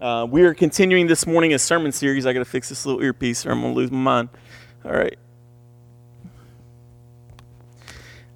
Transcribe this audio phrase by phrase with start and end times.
[0.00, 2.24] Uh, we are continuing this morning a sermon series.
[2.24, 4.28] I got to fix this little earpiece or I'm going to lose my mind.
[4.84, 5.18] All right.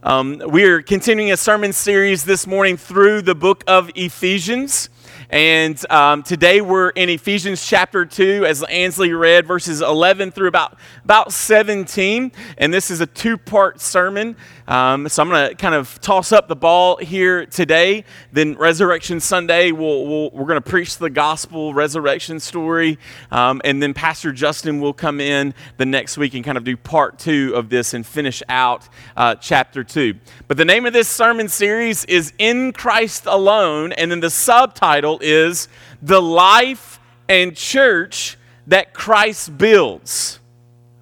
[0.02, 4.88] Um, we are continuing a sermon series this morning through the book of Ephesians.
[5.30, 10.76] And um, today we're in Ephesians chapter 2, as Ansley read, verses 11 through about,
[11.04, 12.32] about 17.
[12.58, 14.36] And this is a two part sermon.
[14.68, 18.04] Um, so I'm going to kind of toss up the ball here today.
[18.32, 22.98] Then Resurrection Sunday, we'll, we we are going to preach the gospel resurrection story.
[23.30, 26.76] Um, and then Pastor Justin will come in the next week and kind of do
[26.76, 30.14] part two of this and finish out uh, chapter 2.
[30.48, 33.92] But the name of this sermon series is In Christ Alone.
[33.92, 35.68] And then the subtitle is
[36.00, 40.40] the life and church that Christ builds.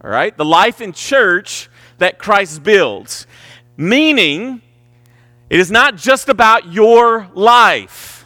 [0.03, 0.37] All right?
[0.37, 1.69] The life and church
[1.99, 3.27] that Christ builds.
[3.77, 4.63] Meaning,
[5.49, 8.25] it is not just about your life,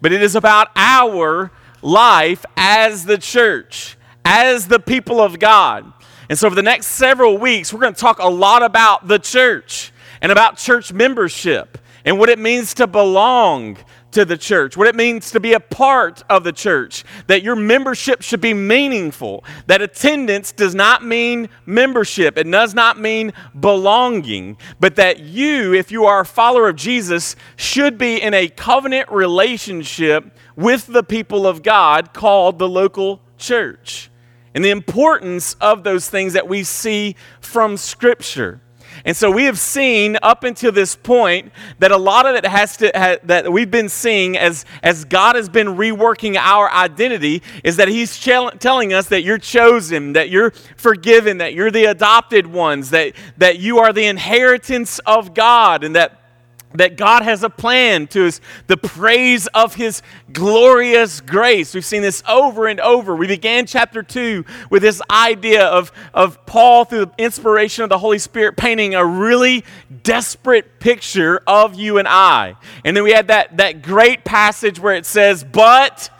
[0.00, 1.50] but it is about our
[1.82, 5.92] life as the church, as the people of God.
[6.28, 9.18] And so, for the next several weeks, we're going to talk a lot about the
[9.18, 13.76] church and about church membership and what it means to belong
[14.12, 17.56] to the church, what it means to be a part of the church, that your
[17.56, 24.56] membership should be meaningful, that attendance does not mean membership, it does not mean belonging,
[24.80, 29.10] but that you, if you are a follower of Jesus, should be in a covenant
[29.10, 34.10] relationship with the people of God called the local church.
[34.54, 38.60] And the importance of those things that we see from Scripture.
[39.04, 42.76] And so we have seen up until this point that a lot of it has
[42.78, 47.76] to ha, that we've been seeing as as God has been reworking our identity is
[47.76, 52.46] that He's ch- telling us that you're chosen, that you're forgiven, that you're the adopted
[52.46, 56.21] ones, that that you are the inheritance of God, and that
[56.74, 61.74] that God has a plan to his, the praise of his glorious grace.
[61.74, 63.14] We've seen this over and over.
[63.14, 67.98] We began chapter 2 with this idea of, of Paul, through the inspiration of the
[67.98, 69.64] Holy Spirit, painting a really
[70.02, 72.56] desperate picture of you and I.
[72.84, 76.10] And then we had that, that great passage where it says, But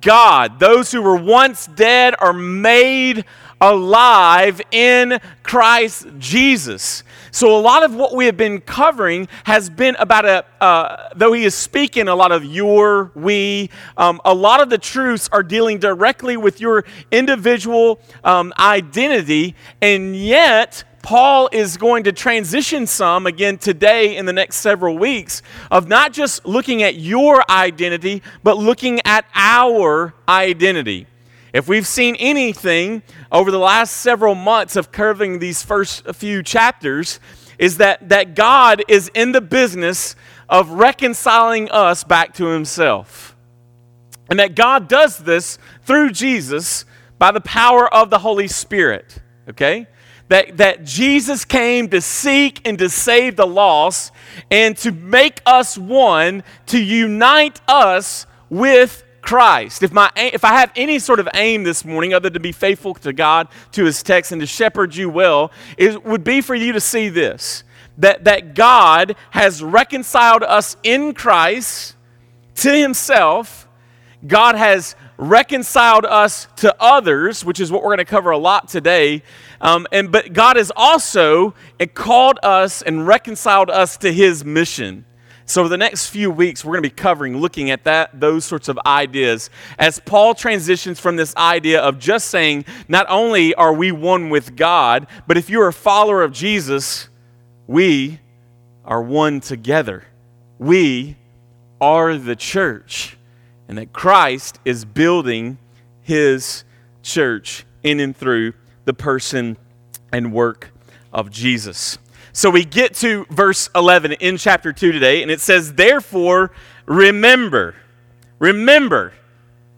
[0.00, 3.24] God, those who were once dead are made
[3.60, 7.04] alive in Christ Jesus.
[7.34, 11.32] So, a lot of what we have been covering has been about a, uh, though
[11.32, 15.42] he is speaking a lot of your, we, um, a lot of the truths are
[15.42, 23.26] dealing directly with your individual um, identity, and yet, Paul is going to transition some
[23.26, 28.58] again today in the next several weeks of not just looking at your identity, but
[28.58, 31.06] looking at our identity.
[31.52, 37.20] If we've seen anything over the last several months of curving these first few chapters,
[37.58, 40.16] is that, that God is in the business
[40.48, 43.36] of reconciling us back to Himself.
[44.28, 46.84] And that God does this through Jesus
[47.18, 49.18] by the power of the Holy Spirit.
[49.48, 49.86] Okay?
[50.28, 54.12] That, that Jesus came to seek and to save the lost
[54.50, 60.72] and to make us one, to unite us with Christ, if, my, if I have
[60.74, 64.02] any sort of aim this morning other than to be faithful to God, to His
[64.02, 67.64] text, and to shepherd you well, it would be for you to see this
[67.98, 71.94] that, that God has reconciled us in Christ
[72.56, 73.68] to Himself.
[74.26, 78.68] God has reconciled us to others, which is what we're going to cover a lot
[78.68, 79.22] today.
[79.60, 81.54] Um, and, but God has also
[81.94, 85.04] called us and reconciled us to His mission.
[85.52, 88.46] So, over the next few weeks, we're going to be covering, looking at that, those
[88.46, 93.74] sorts of ideas as Paul transitions from this idea of just saying, not only are
[93.74, 97.10] we one with God, but if you're a follower of Jesus,
[97.66, 98.18] we
[98.86, 100.06] are one together.
[100.58, 101.18] We
[101.82, 103.18] are the church,
[103.68, 105.58] and that Christ is building
[106.00, 106.64] his
[107.02, 108.54] church in and through
[108.86, 109.58] the person
[110.14, 110.72] and work
[111.12, 111.98] of Jesus.
[112.34, 116.50] So we get to verse 11 in chapter 2 today, and it says, Therefore,
[116.86, 117.74] remember.
[118.38, 119.12] Remember.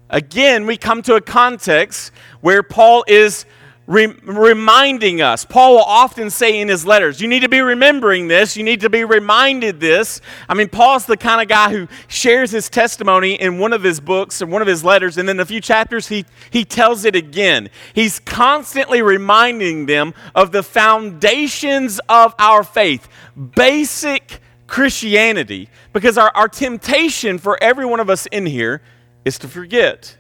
[0.09, 3.45] Again, we come to a context where Paul is
[3.87, 5.45] re- reminding us.
[5.45, 8.57] Paul will often say in his letters, You need to be remembering this.
[8.57, 10.21] You need to be reminded this.
[10.49, 14.01] I mean, Paul's the kind of guy who shares his testimony in one of his
[14.01, 17.15] books and one of his letters, and then a few chapters he, he tells it
[17.15, 17.71] again.
[17.95, 23.09] He's constantly reminding them of the foundations of our faith,
[23.55, 28.83] basic Christianity, because our, our temptation for every one of us in here
[29.25, 30.17] is to forget.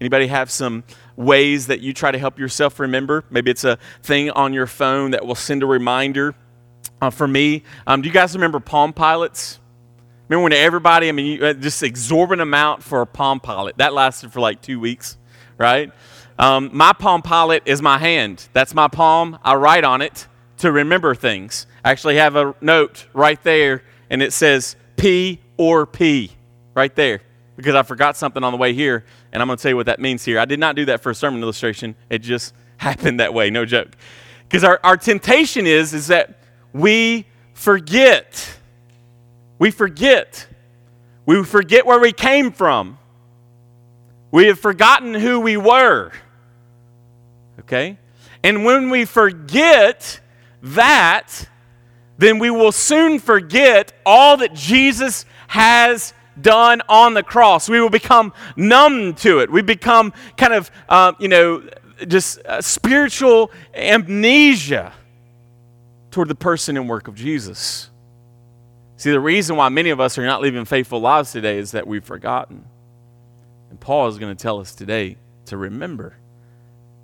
[0.00, 0.82] Anybody have some
[1.16, 3.24] ways that you try to help yourself remember.
[3.30, 6.34] Maybe it's a thing on your phone that will send a reminder.
[7.00, 9.58] Uh, for me, um, do you guys remember Palm Pilots?
[10.28, 13.76] Remember when everybody, I mean, you, uh, just exorbitant amount for a Palm Pilot.
[13.78, 15.18] That lasted for like two weeks,
[15.58, 15.92] right?
[16.38, 18.48] Um, my Palm Pilot is my hand.
[18.52, 19.38] That's my palm.
[19.44, 20.26] I write on it
[20.58, 21.66] to remember things.
[21.84, 26.32] I actually have a note right there, and it says P or P
[26.74, 27.20] right there
[27.56, 29.86] because I forgot something on the way here, and I'm going to tell you what
[29.86, 30.38] that means here.
[30.38, 31.94] I did not do that for a sermon illustration.
[32.10, 33.90] It just happened that way, no joke.
[34.48, 36.38] Because our, our temptation is, is that
[36.72, 38.58] we forget.
[39.58, 40.46] We forget.
[41.24, 42.98] We forget where we came from.
[44.30, 46.10] We have forgotten who we were.
[47.60, 47.98] Okay?
[48.42, 50.20] And when we forget
[50.62, 51.48] that,
[52.18, 57.68] then we will soon forget all that Jesus has done on the cross.
[57.68, 59.50] We will become numb to it.
[59.50, 61.62] We become kind of, uh, you know,
[62.06, 64.92] just spiritual amnesia
[66.10, 67.90] toward the person and work of Jesus.
[68.96, 71.86] See, the reason why many of us are not living faithful lives today is that
[71.86, 72.64] we've forgotten.
[73.70, 76.16] And Paul is going to tell us today to remember.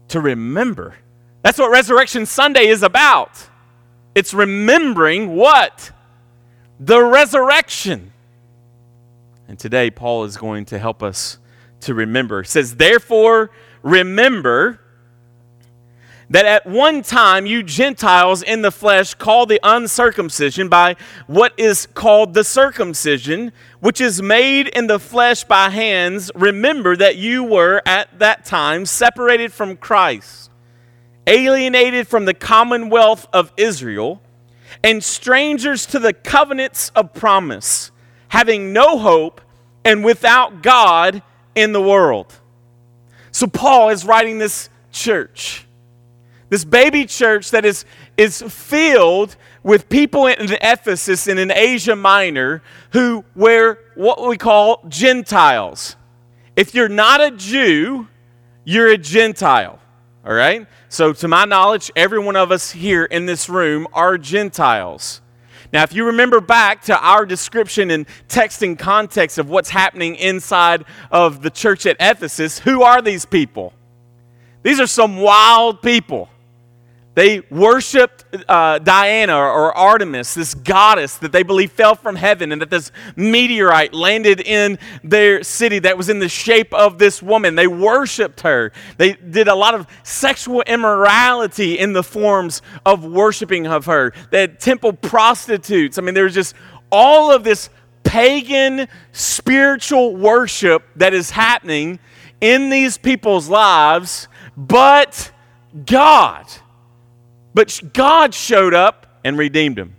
[0.09, 0.95] To remember.
[1.43, 3.49] That's what Resurrection Sunday is about.
[4.15, 5.91] It's remembering what?
[6.79, 8.13] The resurrection.
[9.49, 11.39] And today, Paul is going to help us
[11.81, 12.41] to remember.
[12.41, 13.51] It says, Therefore,
[13.83, 14.81] remember
[16.31, 20.97] that at one time you Gentiles in the flesh called the uncircumcision by
[21.27, 27.17] what is called the circumcision, which is made in the flesh by hands, remember that
[27.17, 30.51] you were at that time separated from Christ,
[31.27, 34.21] alienated from the commonwealth of Israel,
[34.85, 37.91] and strangers to the covenants of promise,
[38.29, 39.41] having no hope
[39.85, 41.23] and without God
[41.55, 42.35] in the world.
[43.31, 45.67] So, Paul is writing this church
[46.49, 47.85] this baby church that is,
[48.17, 54.83] is filled with people in Ephesus and in Asia Minor who were what we call
[54.89, 55.97] Gentiles.
[56.57, 58.09] If you're not a Jew,
[58.65, 59.79] you're a Gentile.
[60.25, 60.67] All right?
[60.89, 65.21] So, to my knowledge, every one of us here in this room are Gentiles.
[65.73, 70.17] Now, if you remember back to our description and text and context of what's happening
[70.17, 73.75] inside of the church at Ephesus, who are these people?
[74.63, 76.29] These are some wild people.
[77.19, 82.63] They worshiped uh, Diana or Artemis, this goddess that they believe fell from heaven, and
[82.63, 87.57] that this meteorite landed in their city that was in the shape of this woman.
[87.57, 88.71] They worshiped her.
[88.99, 94.13] They did a lot of sexual immorality in the forms of worshiping of her.
[94.31, 95.99] They had temple prostitutes.
[95.99, 96.55] I mean, there's just
[96.93, 97.69] all of this
[98.05, 101.99] pagan spiritual worship that is happening
[102.41, 105.33] in these people's lives, but
[105.85, 106.47] God
[107.59, 109.97] but God showed up and redeemed him.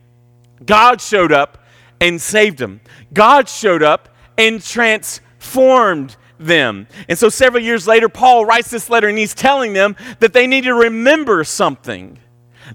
[0.66, 1.58] God showed up
[2.00, 2.80] and saved them.
[3.12, 4.08] God showed up
[4.38, 6.88] and transformed them.
[7.10, 10.48] And so several years later, Paul writes this letter and he's telling them that they
[10.48, 12.18] need to remember something,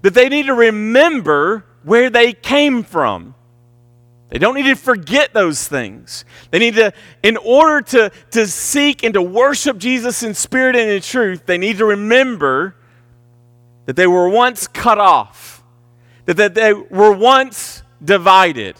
[0.03, 3.33] that they need to remember where they came from.
[4.29, 6.25] They don't need to forget those things.
[6.51, 6.93] They need to,
[7.23, 11.57] in order to, to seek and to worship Jesus in spirit and in truth, they
[11.57, 12.75] need to remember
[13.85, 15.63] that they were once cut off,
[16.25, 18.75] that, that they were once divided.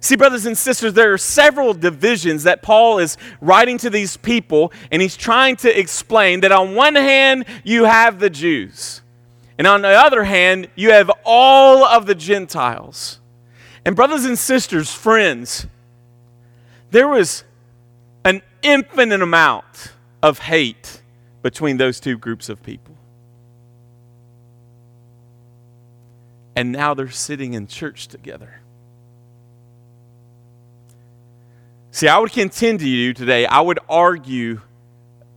[0.00, 4.72] See, brothers and sisters, there are several divisions that Paul is writing to these people,
[4.92, 9.02] and he's trying to explain that on one hand, you have the Jews,
[9.58, 13.18] and on the other hand, you have all of the Gentiles.
[13.84, 15.66] And, brothers and sisters, friends,
[16.90, 17.42] there was
[18.24, 19.92] an infinite amount
[20.22, 21.02] of hate
[21.42, 22.97] between those two groups of people.
[26.58, 28.60] And now they're sitting in church together.
[31.92, 34.62] See, I would contend to you today, I would argue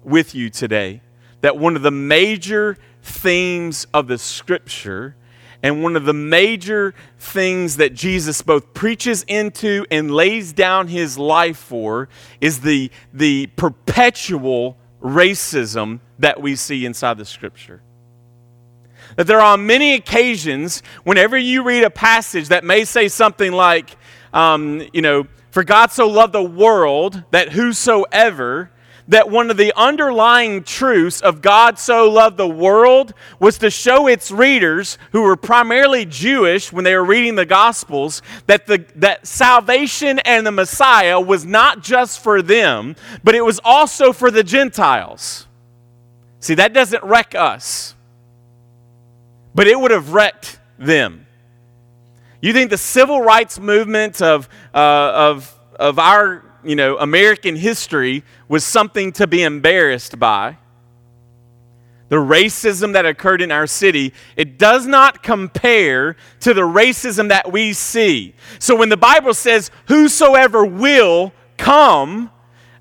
[0.04, 1.02] with you today
[1.42, 5.16] that one of the major themes of the scripture
[5.62, 11.20] and one of the major things that Jesus both preaches into and lays down his
[11.20, 12.10] life for
[12.42, 17.84] is the, the perpetual racism that we see inside the scripture.
[19.16, 23.98] That there are many occasions whenever you read a passage that may say something like,
[24.34, 28.72] um, you know, for God so loved the world that whosoever,
[29.10, 34.08] that one of the underlying truths of God so loved the world was to show
[34.08, 39.28] its readers, who were primarily Jewish when they were reading the Gospels, that, the, that
[39.28, 44.44] salvation and the Messiah was not just for them, but it was also for the
[44.44, 45.48] Gentiles.
[46.40, 47.96] See, that doesn't wreck us
[49.54, 51.26] but it would have wrecked them.
[52.42, 58.24] You think the civil rights movement of, uh, of, of our you know, American history
[58.48, 60.58] was something to be embarrassed by.
[62.10, 67.52] The racism that occurred in our city, it does not compare to the racism that
[67.52, 68.36] we see.
[68.60, 72.32] So when the Bible says, Whosoever will come,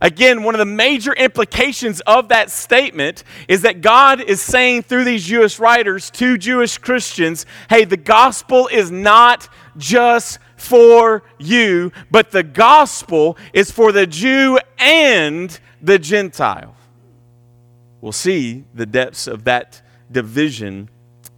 [0.01, 5.05] Again, one of the major implications of that statement is that God is saying through
[5.05, 12.31] these Jewish writers to Jewish Christians hey, the gospel is not just for you, but
[12.31, 16.75] the gospel is for the Jew and the Gentile.
[18.01, 20.89] We'll see the depths of that division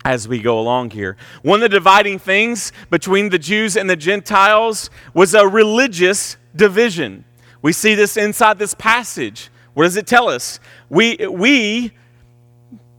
[0.04, 1.16] as we go along here.
[1.42, 7.24] One of the dividing things between the Jews and the Gentiles was a religious division.
[7.62, 9.50] We see this inside this passage.
[9.74, 10.60] What does it tell us?
[10.90, 11.92] We, we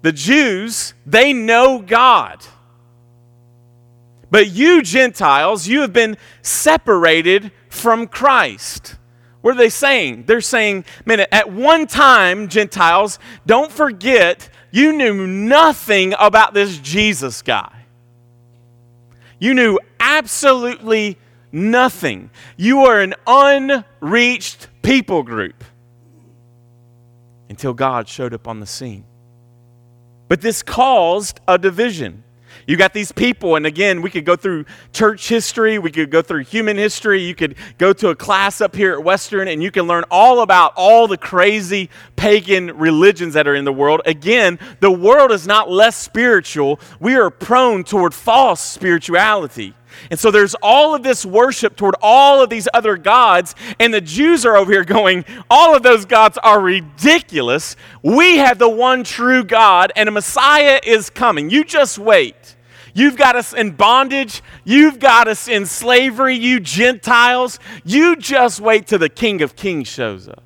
[0.02, 2.46] the Jews, they know God.
[4.30, 8.96] But you, Gentiles, you have been separated from Christ.
[9.42, 10.24] What are they saying?
[10.26, 17.42] They're saying, man, at one time, Gentiles, don't forget you knew nothing about this Jesus
[17.42, 17.86] guy.
[19.40, 21.18] You knew absolutely
[21.54, 22.32] nothing.
[22.58, 25.64] You are an unreached people group
[27.48, 29.06] until God showed up on the scene.
[30.28, 32.24] But this caused a division.
[32.68, 36.22] You got these people, and again, we could go through church history, we could go
[36.22, 39.70] through human history, you could go to a class up here at Western, and you
[39.70, 44.02] can learn all about all the crazy pagan religions that are in the world.
[44.06, 49.74] Again, the world is not less spiritual, we are prone toward false spirituality.
[50.10, 54.02] And so there's all of this worship toward all of these other gods, and the
[54.02, 57.76] Jews are over here going, all of those gods are ridiculous.
[58.02, 61.50] We have the one true God, and a Messiah is coming.
[61.50, 62.56] You just wait.
[62.94, 64.44] You've got us in bondage.
[64.64, 67.60] You've got us in slavery, you Gentiles.
[67.84, 70.44] You just wait till the King of Kings shows up.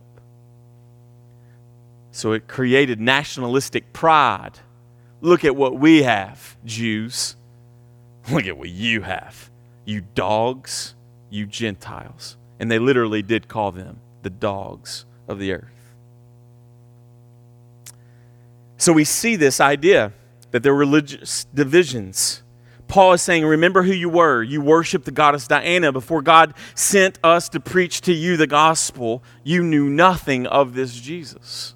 [2.11, 4.59] So it created nationalistic pride.
[5.21, 7.35] Look at what we have, Jews.
[8.31, 9.49] Look at what you have,
[9.85, 10.95] you dogs,
[11.29, 12.37] you Gentiles.
[12.59, 15.93] And they literally did call them the dogs of the earth.
[18.77, 20.11] So we see this idea
[20.51, 22.43] that there are religious divisions.
[22.87, 24.43] Paul is saying, Remember who you were.
[24.43, 25.91] You worshiped the goddess Diana.
[25.91, 30.99] Before God sent us to preach to you the gospel, you knew nothing of this
[30.99, 31.75] Jesus.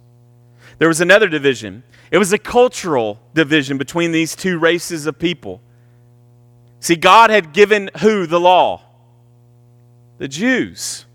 [0.79, 1.83] There was another division.
[2.11, 5.61] It was a cultural division between these two races of people.
[6.81, 8.81] See, God had given who the law?
[10.17, 11.05] The Jews.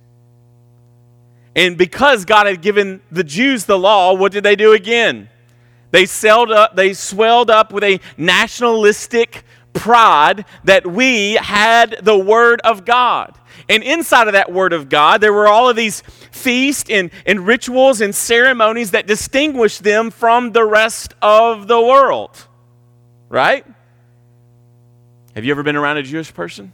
[1.56, 5.28] And because God had given the Jews the law, what did they do again?
[5.90, 9.42] They, up, they swelled up with a nationalistic
[9.73, 13.37] pride that we had the Word of God.
[13.68, 17.44] And inside of that Word of God, there were all of these feasts and, and
[17.44, 22.46] rituals and ceremonies that distinguished them from the rest of the world.
[23.28, 23.66] Right?
[25.37, 26.73] Have you ever been around a Jewish person?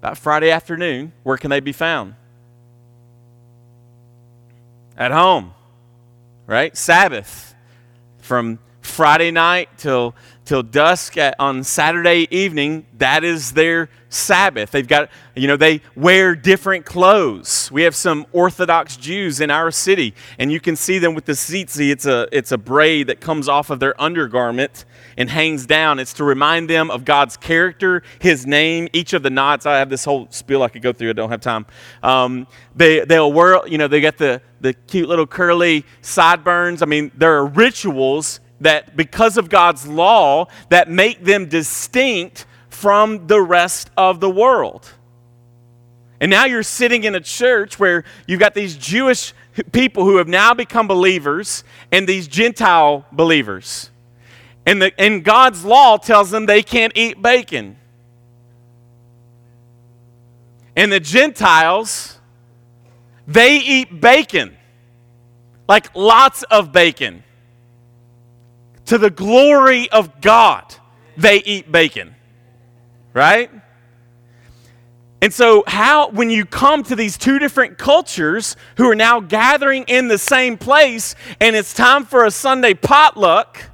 [0.00, 2.14] About Friday afternoon, where can they be found?
[4.98, 5.54] At home,
[6.46, 6.76] right?
[6.76, 7.54] Sabbath.
[8.18, 14.72] From Friday night till till dusk at, on Saturday evening, that is their Sabbath.
[14.72, 17.70] They've got, you know, they wear different clothes.
[17.72, 21.32] We have some Orthodox Jews in our city, and you can see them with the
[21.32, 21.90] tzitzi.
[21.90, 24.84] It's a, it's a braid that comes off of their undergarment
[25.16, 26.00] and hangs down.
[26.00, 29.64] It's to remind them of God's character, His name, each of the knots.
[29.64, 31.10] I have this whole spiel I could go through.
[31.10, 31.66] I don't have time.
[32.02, 36.82] Um, they, they'll wear, you know, they got the, the cute little curly sideburns.
[36.82, 42.46] I mean, there are rituals that because of God's law that make them distinct
[42.80, 44.90] from the rest of the world.
[46.18, 49.34] And now you're sitting in a church where you've got these Jewish
[49.70, 53.90] people who have now become believers and these Gentile believers.
[54.64, 57.76] And, the, and God's law tells them they can't eat bacon.
[60.74, 62.18] And the Gentiles,
[63.26, 64.56] they eat bacon.
[65.68, 67.24] Like lots of bacon
[68.86, 70.74] to the glory of God,
[71.18, 72.14] they eat bacon.
[73.12, 73.50] Right?
[75.22, 79.84] And so, how, when you come to these two different cultures who are now gathering
[79.86, 83.70] in the same place and it's time for a Sunday potluck,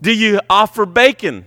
[0.00, 1.44] do you offer bacon?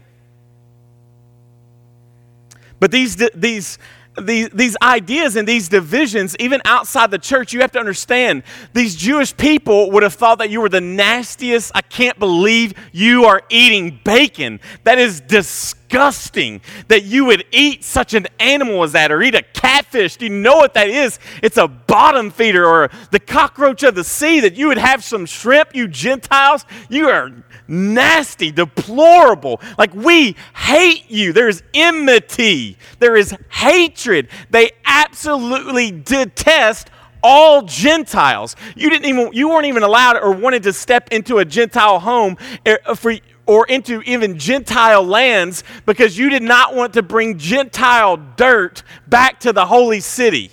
[2.79, 3.79] But these, these
[4.21, 8.43] these, these ideas and these divisions, even outside the church, you have to understand
[8.73, 11.71] these Jewish people would have thought that you were the nastiest.
[11.73, 14.59] I can't believe you are eating bacon.
[14.83, 19.41] That is disgusting that you would eat such an animal as that or eat a
[19.41, 20.17] catfish.
[20.17, 21.19] Do you know what that is?
[21.41, 25.25] It's a bottom feeder or the cockroach of the sea that you would have some
[25.25, 26.65] shrimp, you Gentiles.
[26.89, 27.31] You are
[27.73, 29.61] nasty, deplorable.
[29.77, 31.33] Like we hate you.
[31.33, 34.29] There's enmity, there is hatred.
[34.49, 36.89] They absolutely detest
[37.23, 38.55] all Gentiles.
[38.75, 42.37] You didn't even you weren't even allowed or wanted to step into a Gentile home
[42.65, 43.15] eh, for
[43.45, 49.39] or into even Gentile lands because you did not want to bring Gentile dirt back
[49.41, 50.51] to the holy city.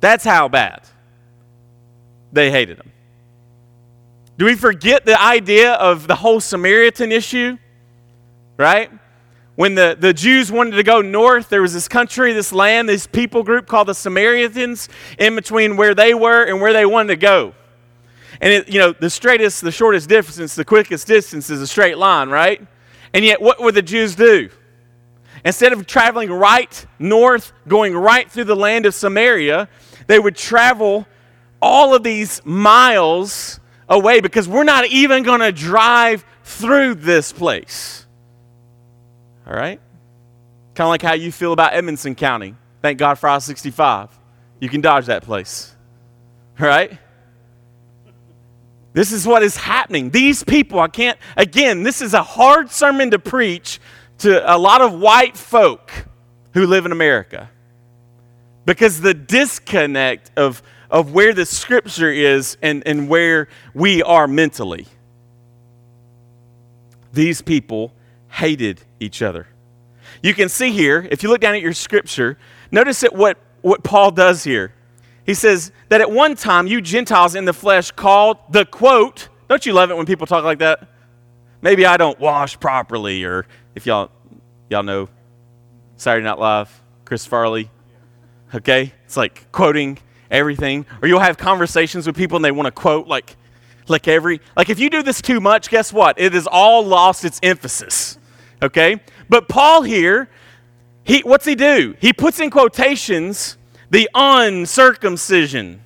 [0.00, 0.86] That's how bad
[2.32, 2.91] they hated him.
[4.38, 7.58] Do we forget the idea of the whole Samaritan issue?
[8.56, 8.90] Right?
[9.54, 13.06] When the, the Jews wanted to go north, there was this country, this land, this
[13.06, 17.16] people group called the Samaritans in between where they were and where they wanted to
[17.16, 17.54] go.
[18.40, 21.98] And it, you know, the straightest, the shortest distance, the quickest distance is a straight
[21.98, 22.66] line, right?
[23.12, 24.48] And yet, what would the Jews do?
[25.44, 29.68] Instead of traveling right north, going right through the land of Samaria,
[30.06, 31.06] they would travel
[31.60, 38.06] all of these miles away because we're not even going to drive through this place.
[39.46, 39.80] All right?
[40.74, 42.54] Kind of like how you feel about Edmonson County.
[42.80, 44.08] Thank God for I 65.
[44.60, 45.74] You can dodge that place.
[46.60, 46.98] All right?
[48.92, 50.10] This is what is happening.
[50.10, 53.80] These people, I can't, again, this is a hard sermon to preach
[54.18, 55.90] to a lot of white folk
[56.52, 57.50] who live in America.
[58.64, 60.62] Because the disconnect of
[60.92, 64.86] of where the scripture is and, and where we are mentally.
[67.14, 67.94] These people
[68.28, 69.48] hated each other.
[70.22, 72.38] You can see here, if you look down at your scripture,
[72.70, 74.74] notice at what, what Paul does here.
[75.24, 79.64] He says that at one time you Gentiles in the flesh called the quote, don't
[79.64, 80.88] you love it when people talk like that?
[81.62, 84.10] Maybe I don't wash properly, or if y'all
[84.68, 85.08] y'all know
[85.96, 87.70] Saturday Night Live, Chris Farley.
[88.54, 88.92] Okay?
[89.04, 89.98] It's like quoting
[90.32, 90.86] everything.
[91.00, 93.36] Or you'll have conversations with people and they want to quote like,
[93.86, 96.18] like every, like if you do this too much, guess what?
[96.18, 98.18] It has all lost its emphasis.
[98.60, 99.00] Okay?
[99.28, 100.28] But Paul here,
[101.04, 101.94] he, what's he do?
[102.00, 103.56] He puts in quotations
[103.90, 105.84] the uncircumcision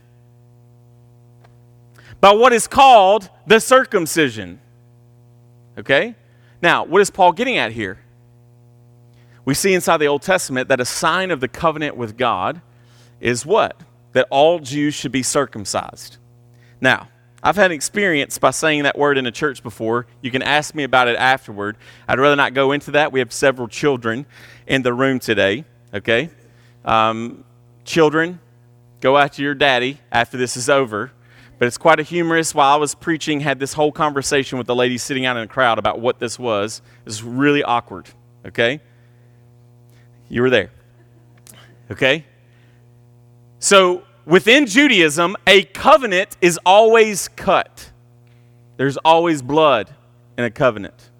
[2.20, 4.61] by what is called the circumcision.
[5.78, 6.14] Okay?
[6.62, 7.98] Now, what is Paul getting at here?
[9.44, 12.61] We see inside the Old Testament that a sign of the covenant with God
[13.20, 13.80] is what?
[14.16, 16.16] That all Jews should be circumcised.
[16.81, 17.09] Now,
[17.42, 20.07] I've had experience by saying that word in a church before.
[20.22, 21.76] You can ask me about it afterward.
[22.09, 23.12] I'd rather not go into that.
[23.12, 24.24] We have several children
[24.66, 26.31] in the room today, okay?
[26.83, 27.44] Um,
[27.85, 28.40] children,
[29.02, 31.12] go after your daddy after this is over.
[31.59, 32.55] But it's quite a humorous.
[32.55, 35.52] While I was preaching, had this whole conversation with the lady sitting out in the
[35.52, 36.81] crowd about what this was.
[37.00, 38.09] It was really awkward,
[38.46, 38.81] okay?
[40.31, 40.70] You were there,
[41.90, 42.24] okay?
[43.59, 47.90] So, within Judaism, a covenant is always cut.
[48.76, 49.94] There's always blood
[50.36, 51.10] in a covenant.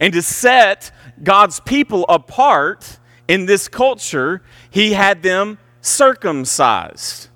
[0.00, 7.28] And to set God's people apart in this culture, he had them circumcised.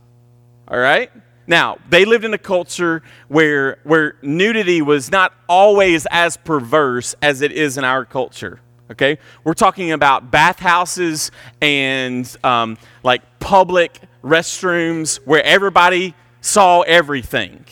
[0.69, 1.11] All right?
[1.47, 7.43] Now, they lived in a culture where, where nudity was not always as perverse as
[7.43, 8.61] it is in our culture.
[8.91, 9.19] Okay?
[9.43, 17.65] We're talking about bathhouses and um, like public restrooms where everybody saw everything.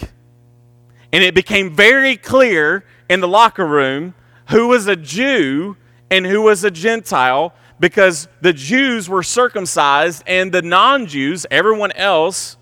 [1.12, 4.14] And it became very clear in the locker room
[4.50, 5.76] who was a Jew
[6.10, 11.92] and who was a Gentile because the Jews were circumcised and the non Jews, everyone
[11.92, 12.56] else,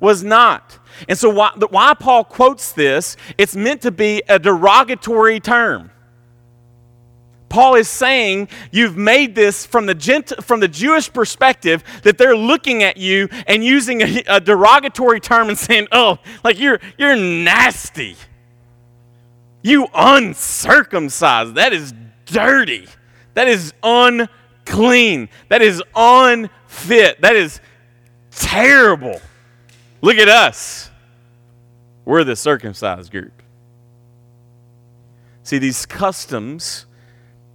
[0.00, 0.78] was not.
[1.08, 5.91] And so, why, why Paul quotes this, it's meant to be a derogatory term.
[7.52, 12.34] Paul is saying you've made this from the, Gent- from the Jewish perspective that they're
[12.34, 17.14] looking at you and using a, a derogatory term and saying, oh, like you're, you're
[17.14, 18.16] nasty.
[19.60, 21.56] You uncircumcised.
[21.56, 21.92] That is
[22.24, 22.86] dirty.
[23.34, 25.28] That is unclean.
[25.50, 27.20] That is unfit.
[27.20, 27.60] That is
[28.30, 29.20] terrible.
[30.00, 30.90] Look at us.
[32.06, 33.42] We're the circumcised group.
[35.42, 36.86] See, these customs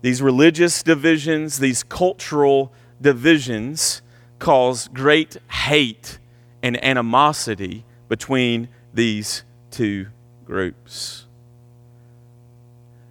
[0.07, 4.01] these religious divisions, these cultural divisions,
[4.39, 6.17] cause great hate
[6.63, 10.07] and animosity between these two
[10.45, 11.25] groups.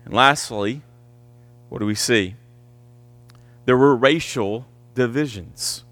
[0.07, 0.81] And lastly,
[1.69, 2.35] what do we see?
[3.67, 5.85] There were racial divisions.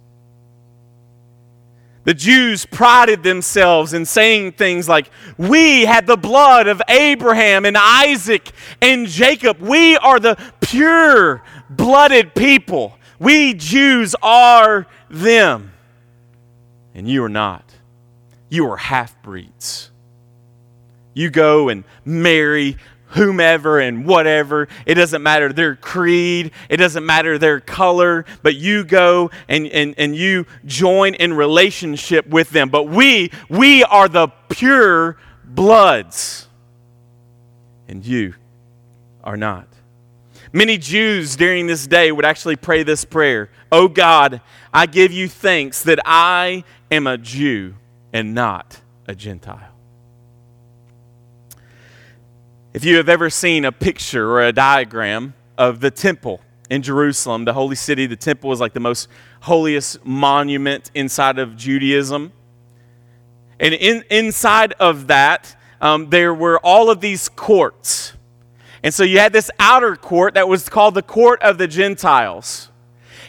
[2.04, 7.76] The Jews prided themselves in saying things like, We had the blood of Abraham and
[7.78, 9.58] Isaac and Jacob.
[9.60, 12.98] We are the pure blooded people.
[13.18, 15.72] We Jews are them.
[16.94, 17.64] And you are not.
[18.50, 19.90] You are half breeds.
[21.14, 22.76] You go and marry
[23.14, 24.68] whomever and whatever.
[24.86, 29.94] It doesn't matter their creed, it doesn't matter their color, but you go and, and,
[29.96, 32.68] and you join in relationship with them.
[32.68, 36.48] But we, we are the pure bloods,
[37.88, 38.34] and you
[39.22, 39.68] are not.
[40.52, 44.40] Many Jews during this day would actually pray this prayer Oh God,
[44.72, 47.74] I give you thanks that I am a Jew
[48.12, 49.73] and not a Gentile.
[52.74, 57.44] If you have ever seen a picture or a diagram of the temple in Jerusalem,
[57.44, 59.08] the holy city, the temple is like the most
[59.42, 62.32] holiest monument inside of Judaism.
[63.60, 68.14] And in, inside of that, um, there were all of these courts.
[68.82, 72.72] And so you had this outer court that was called the court of the Gentiles.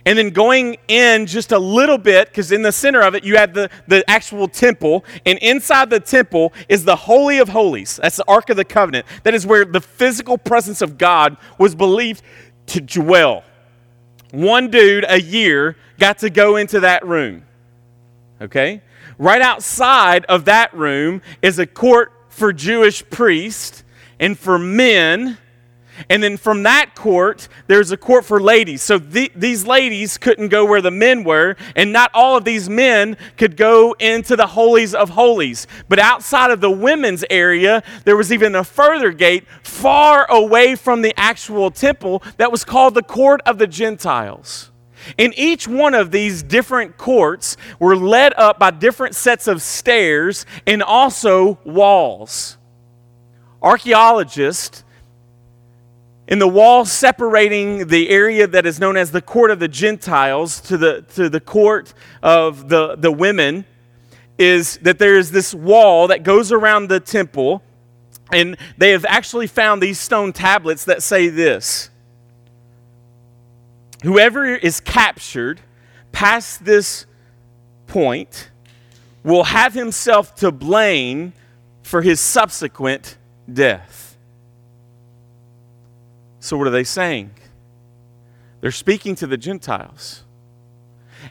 [0.05, 3.37] And then going in just a little bit, because in the center of it, you
[3.37, 5.03] had the, the actual temple.
[5.25, 7.99] And inside the temple is the Holy of Holies.
[8.01, 9.07] That's the Ark of the Covenant.
[9.23, 12.21] That is where the physical presence of God was believed
[12.67, 13.43] to dwell.
[14.31, 17.43] One dude a year got to go into that room.
[18.41, 18.81] Okay?
[19.17, 23.83] Right outside of that room is a court for Jewish priests
[24.19, 25.37] and for men
[26.09, 28.81] and then from that court, there's a court for ladies.
[28.81, 32.69] So the, these ladies couldn't go where the men were, and not all of these
[32.69, 35.67] men could go into the holies of holies.
[35.87, 41.01] But outside of the women's area, there was even a further gate far away from
[41.01, 44.71] the actual temple that was called the court of the Gentiles.
[45.17, 50.45] In each one of these different courts were led up by different sets of stairs
[50.65, 52.57] and also walls.
[53.61, 54.83] Archaeologists
[56.27, 60.59] in the wall separating the area that is known as the court of the Gentiles
[60.61, 63.65] to the, to the court of the, the women
[64.37, 67.63] is that there is this wall that goes around the temple,
[68.31, 71.89] and they have actually found these stone tablets that say this
[74.03, 75.61] Whoever is captured
[76.11, 77.05] past this
[77.87, 78.51] point
[79.23, 81.33] will have himself to blame
[81.81, 83.17] for his subsequent
[83.51, 84.04] death.
[86.45, 87.31] So, what are they saying?
[88.61, 90.21] They're speaking to the Gentiles.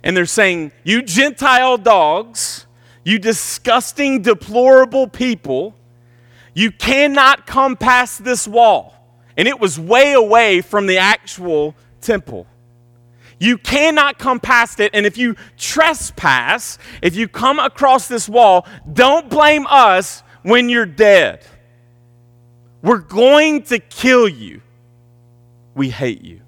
[0.03, 2.67] And they're saying, You Gentile dogs,
[3.05, 5.77] you disgusting, deplorable people,
[6.53, 8.93] you cannot come past this wall.
[9.37, 12.49] And it was way away from the actual temple.
[13.39, 14.91] You cannot come past it.
[14.95, 20.87] And if you trespass, if you come across this wall, don't blame us when you're
[20.87, 21.47] dead.
[22.83, 24.61] We're going to kill you
[25.75, 26.41] we hate you.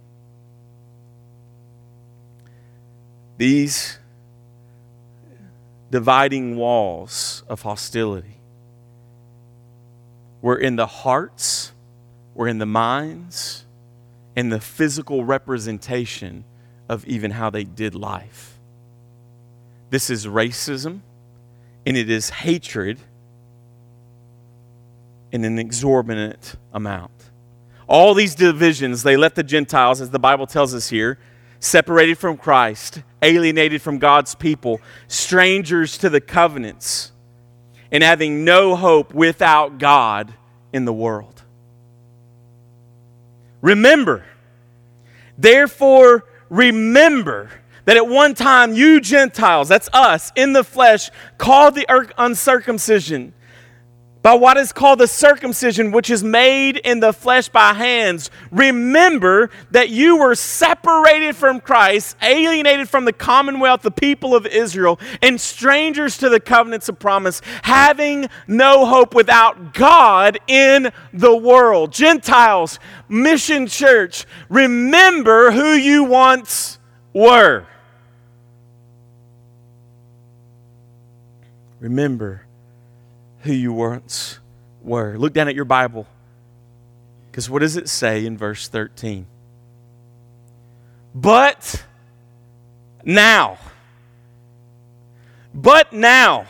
[3.39, 3.99] These
[5.91, 8.41] dividing walls of hostility
[10.41, 11.73] were in the hearts,
[12.35, 13.65] were in the minds,
[14.37, 16.45] and the physical representation
[16.89, 18.59] of even how they did life.
[19.91, 21.01] This is racism,
[21.85, 22.99] and it is hatred
[25.33, 27.16] in an exorbitant amount.
[27.89, 31.19] All these divisions, they left the Gentiles, as the Bible tells us here,
[31.61, 37.13] separated from Christ, alienated from God's people, strangers to the covenants,
[37.93, 40.35] and having no hope without God
[40.73, 41.43] in the world.
[43.61, 44.25] Remember,
[45.39, 47.51] therefore, remember
[47.85, 51.87] that at one time you Gentiles, that's us, in the flesh, called the
[52.19, 53.33] uncircumcision
[54.27, 58.29] by what is called the circumcision, which is made in the flesh by hands.
[58.51, 64.99] Remember that you were separated from Christ, alienated from the commonwealth, the people of Israel,
[65.23, 71.93] and strangers to the covenants of promise, having no hope without God in the world.
[71.93, 76.81] Gentiles, Mission Church, remember who you once
[77.13, 77.65] were.
[81.79, 82.46] Remember
[83.47, 84.39] who you once
[84.83, 85.17] were.
[85.17, 86.07] Look down at your Bible.
[87.31, 89.27] Because what does it say in verse 13?
[91.15, 91.85] But
[93.05, 93.59] now,
[95.55, 96.47] but now,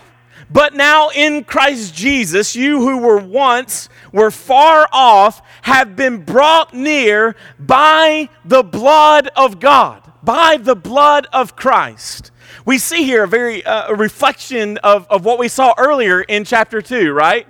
[0.51, 6.75] but now in Christ Jesus, you who were once were far off have been brought
[6.75, 12.31] near by the blood of God, by the blood of Christ.
[12.67, 16.45] We see here a very uh, a reflection of, of what we saw earlier in
[16.45, 17.47] chapter 2, right?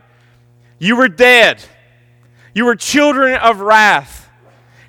[0.78, 1.64] You were dead.
[2.54, 4.28] You were children of wrath.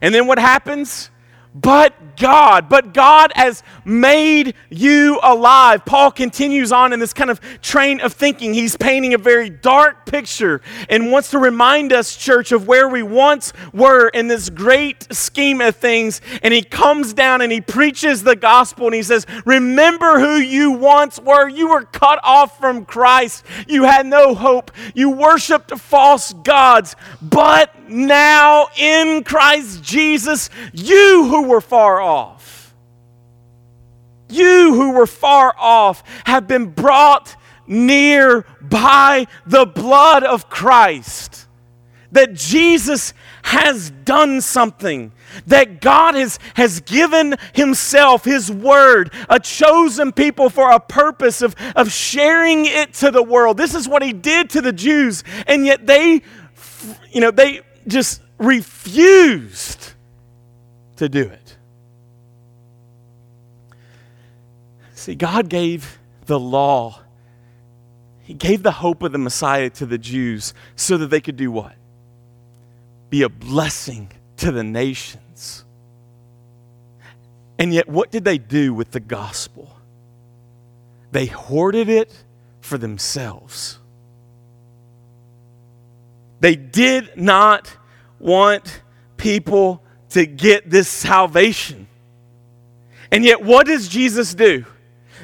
[0.02, 1.10] And then what happens?
[1.56, 5.86] But God, but God has made you alive.
[5.86, 8.54] Paul continues on in this kind of train of thinking.
[8.54, 13.02] He's painting a very dark picture and wants to remind us, church, of where we
[13.02, 16.21] once were in this great scheme of things.
[16.43, 20.71] And he comes down and he preaches the gospel and he says, Remember who you
[20.71, 21.47] once were.
[21.47, 23.45] You were cut off from Christ.
[23.67, 24.71] You had no hope.
[24.93, 26.95] You worshiped false gods.
[27.21, 32.57] But now in Christ Jesus, you who were far off,
[34.30, 37.36] you who were far off have been brought
[37.68, 41.46] near by the blood of Christ.
[42.12, 43.13] That Jesus
[43.44, 45.12] has done something,
[45.46, 51.56] that God has, has given Himself, His Word, a chosen people for a purpose of,
[51.76, 53.58] of sharing it to the world.
[53.58, 56.22] This is what He did to the Jews, and yet they,
[57.12, 59.94] you know, they just refused
[60.96, 61.46] to do it.
[65.08, 67.00] See, God gave the law,
[68.24, 71.50] He gave the hope of the Messiah to the Jews so that they could do
[71.50, 71.76] what?
[73.10, 75.63] Be a blessing to the nations.
[77.58, 79.78] And yet, what did they do with the gospel?
[81.13, 82.26] They hoarded it
[82.60, 83.80] for themselves.
[86.41, 87.78] They did not
[88.20, 88.82] want
[89.15, 91.88] people to get this salvation.
[93.10, 94.65] And yet, what does Jesus do?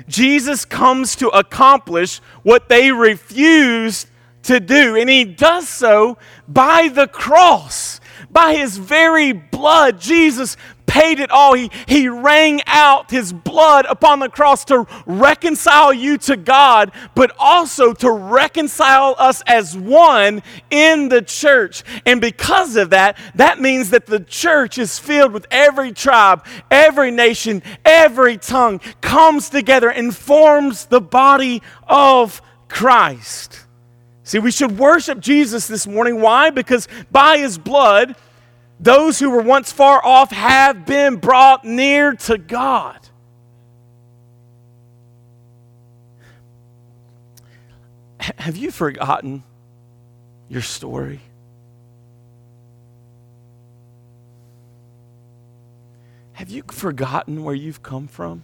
[0.08, 4.08] Jesus comes to accomplish what they refused
[4.43, 7.99] to do, and he does so by the cross.
[8.34, 10.58] By his very blood, Jesus
[10.93, 11.54] paid it all.
[11.54, 17.32] He, he rang out his blood upon the cross to reconcile you to God, but
[17.39, 21.84] also to reconcile us as one in the church.
[22.06, 27.10] And because of that, that means that the church is filled with every tribe, every
[27.10, 33.62] nation, every tongue comes together and forms the body of Christ.
[34.34, 36.19] See, we should worship Jesus this morning.
[36.19, 36.50] Why?
[36.50, 38.15] Because by his blood,
[38.80, 42.98] those who were once far off have been brought near to God.
[48.17, 49.43] Have you forgotten
[50.50, 51.19] your story?
[56.32, 58.41] Have you forgotten where you've come from?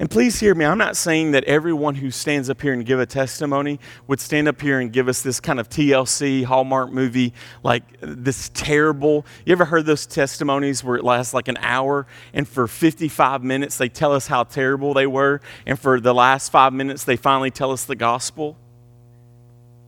[0.00, 3.00] And please hear me, I'm not saying that everyone who stands up here and give
[3.00, 7.32] a testimony would stand up here and give us this kind of TLC Hallmark movie,
[7.64, 9.26] like this terrible.
[9.44, 13.76] You ever heard those testimonies where it lasts like an hour and for 55 minutes
[13.76, 17.50] they tell us how terrible they were, and for the last five minutes they finally
[17.50, 18.56] tell us the gospel?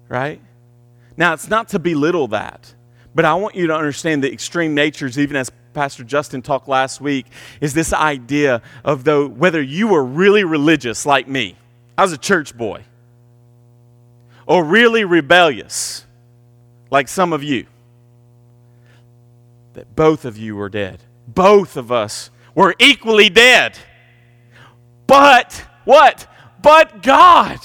[0.08, 0.40] Right?
[1.16, 2.74] Now, it's not to belittle that,
[3.14, 7.00] but I want you to understand the extreme natures, even as Pastor Justin talked last
[7.00, 7.26] week
[7.60, 11.56] is this idea of though whether you were really religious like me,
[11.96, 12.84] I was a church boy,
[14.46, 16.06] or really rebellious
[16.90, 17.66] like some of you,
[19.74, 21.00] that both of you were dead.
[21.28, 23.78] Both of us were equally dead.
[25.06, 26.26] But what?
[26.62, 27.60] But God.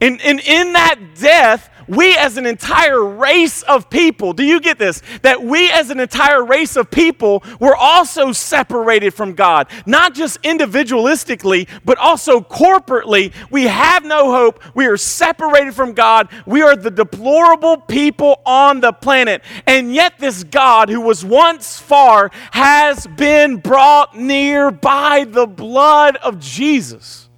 [0.00, 4.78] And, and in that death, we as an entire race of people, do you get
[4.78, 5.02] this?
[5.22, 10.42] That we as an entire race of people were also separated from God, not just
[10.42, 13.32] individualistically, but also corporately.
[13.50, 14.62] We have no hope.
[14.74, 16.28] We are separated from God.
[16.46, 19.42] We are the deplorable people on the planet.
[19.66, 26.16] And yet, this God who was once far has been brought near by the blood
[26.16, 27.28] of Jesus.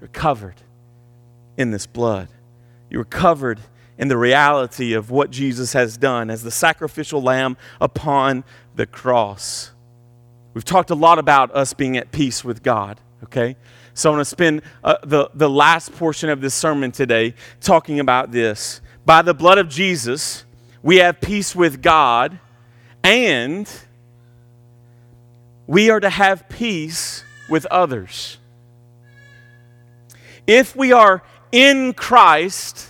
[0.00, 0.56] You're covered
[1.56, 2.28] in this blood.
[2.90, 3.60] You are covered
[3.98, 8.44] in the reality of what Jesus has done as the sacrificial lamb upon
[8.76, 9.72] the cross.
[10.54, 13.56] We've talked a lot about us being at peace with God, okay?
[13.94, 17.98] So I'm going to spend uh, the, the last portion of this sermon today talking
[18.00, 18.80] about this.
[19.04, 20.44] By the blood of Jesus,
[20.82, 22.38] we have peace with God,
[23.02, 23.68] and
[25.66, 28.38] we are to have peace with others.
[30.46, 32.88] If we are in Christ,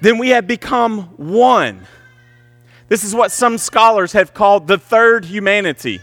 [0.00, 1.86] then we have become one.
[2.88, 6.00] This is what some scholars have called the third humanity.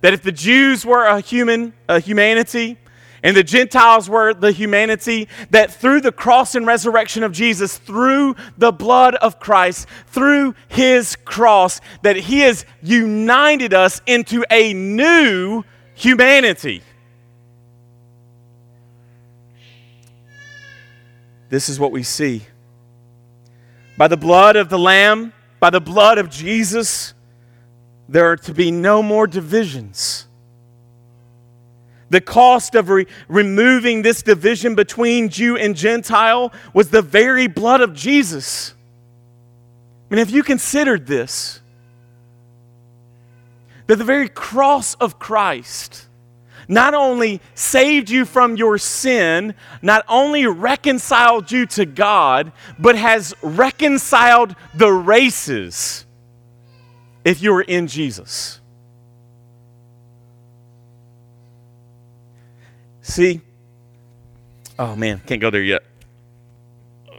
[0.00, 2.78] That if the Jews were a human, a humanity,
[3.22, 8.34] And the Gentiles were the humanity that through the cross and resurrection of Jesus, through
[8.58, 15.62] the blood of Christ, through his cross, that he has united us into a new
[15.94, 16.82] humanity.
[21.52, 22.46] This is what we see.
[23.98, 27.12] By the blood of the Lamb, by the blood of Jesus,
[28.08, 30.26] there are to be no more divisions.
[32.08, 37.82] The cost of re- removing this division between Jew and Gentile was the very blood
[37.82, 38.72] of Jesus.
[40.10, 41.60] I mean, have you considered this?
[43.88, 46.06] That the very cross of Christ
[46.72, 53.34] not only saved you from your sin, not only reconciled you to God, but has
[53.42, 56.06] reconciled the races
[57.26, 58.58] if you are in Jesus.
[63.02, 63.42] See?
[64.78, 65.82] Oh man, can't go there yet.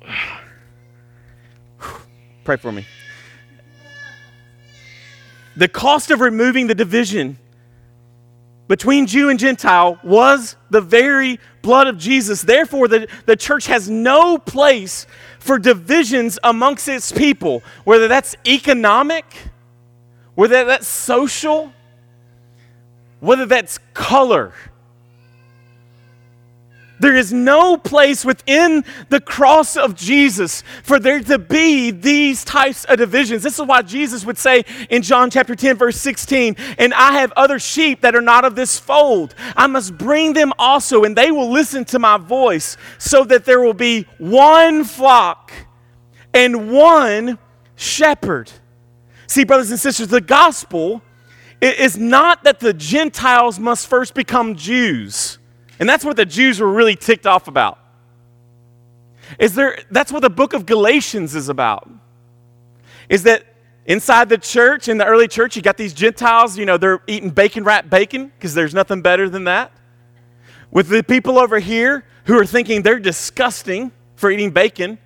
[2.44, 2.88] Pray for me.
[5.56, 7.38] The cost of removing the division
[8.68, 12.42] between Jew and Gentile was the very blood of Jesus.
[12.42, 15.06] Therefore, the, the church has no place
[15.40, 19.26] for divisions amongst its people, whether that's economic,
[20.36, 21.74] whether that's social,
[23.20, 24.54] whether that's color
[27.00, 32.86] there is no place within the cross of Jesus for there to be these types
[32.86, 33.44] of divisions.
[33.44, 37.34] This is why Jesus would say in John chapter 10, verse 16, And I have
[37.36, 39.36] other sheep that are not of this fold.
[39.58, 43.60] I must bring them also, and they will listen to my voice, so that there
[43.60, 45.52] will be one flock
[46.34, 47.38] and one
[47.76, 48.52] shepherd.
[49.28, 51.02] See, brothers and sisters, the gospel
[51.60, 55.40] is not that the Gentiles must first become Jews.
[55.80, 57.80] And that's what the Jews were really ticked off about.
[59.40, 61.90] Is there that's what the book of Galatians is about.
[63.10, 63.46] Is that
[63.86, 67.30] inside the church, in the early church, you got these Gentiles, you know, they're eating
[67.30, 69.72] bacon wrapped bacon because there's nothing better than that.
[70.72, 74.98] With the people over here who are thinking they're disgusting for eating bacon,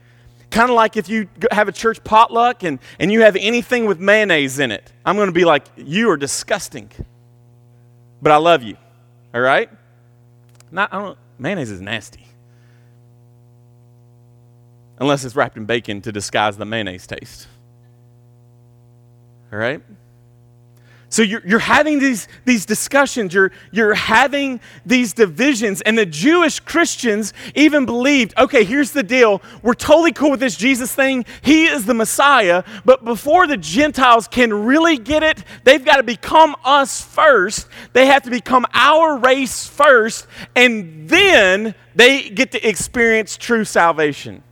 [0.49, 3.99] kind of like if you have a church potluck and, and you have anything with
[3.99, 4.91] mayonnaise in it.
[5.06, 6.89] I'm going to be like, you are disgusting.
[8.21, 8.77] But I love you.
[9.34, 9.69] All right?
[10.71, 12.25] Not, I don't, mayonnaise is nasty.
[14.99, 17.47] Unless it's wrapped in bacon to disguise the mayonnaise taste.
[19.51, 19.82] All right?
[21.10, 26.60] So you're, you're having these, these discussions, you're, you're having these divisions, and the Jewish
[26.60, 29.41] Christians even believed okay, here's the deal.
[29.62, 31.26] We're totally cool with this Jesus thing.
[31.41, 36.04] He is the Messiah, but before the Gentiles can really get it, they've got to
[36.04, 37.67] become us first.
[37.93, 44.43] They have to become our race first, and then they get to experience true salvation.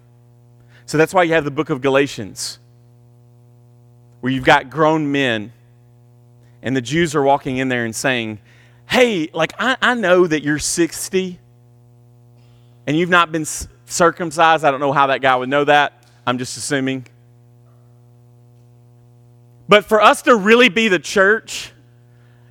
[0.86, 2.60] So that's why you have the book of Galatians,
[4.22, 5.52] where you've got grown men
[6.66, 8.40] and the Jews are walking in there and saying,
[8.90, 11.40] Hey, like, I, I know that you're 60
[12.88, 13.46] and you've not been
[13.86, 14.66] circumcised.
[14.66, 15.94] I don't know how that guy would know that.
[16.28, 17.06] I'm just assuming.
[19.70, 21.72] But for us to really be the church,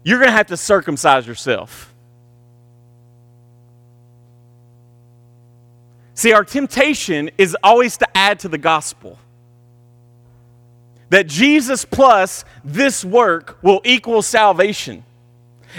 [0.02, 1.92] you're going to have to circumcise yourself.
[6.14, 9.18] See, our temptation is always to add to the gospel
[11.10, 15.04] that Jesus plus this work will equal salvation.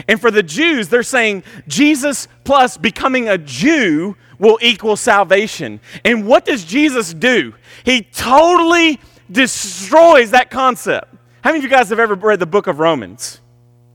[0.07, 5.79] And for the Jews, they're saying Jesus plus becoming a Jew will equal salvation.
[6.03, 7.53] And what does Jesus do?
[7.83, 8.99] He totally
[9.31, 11.13] destroys that concept.
[11.41, 13.39] How many of you guys have ever read the book of Romans?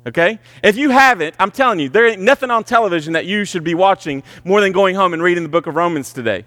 [0.06, 0.38] Okay?
[0.62, 3.74] If you haven't, I'm telling you, there ain't nothing on television that you should be
[3.74, 6.44] watching more than going home and reading the book of Romans today.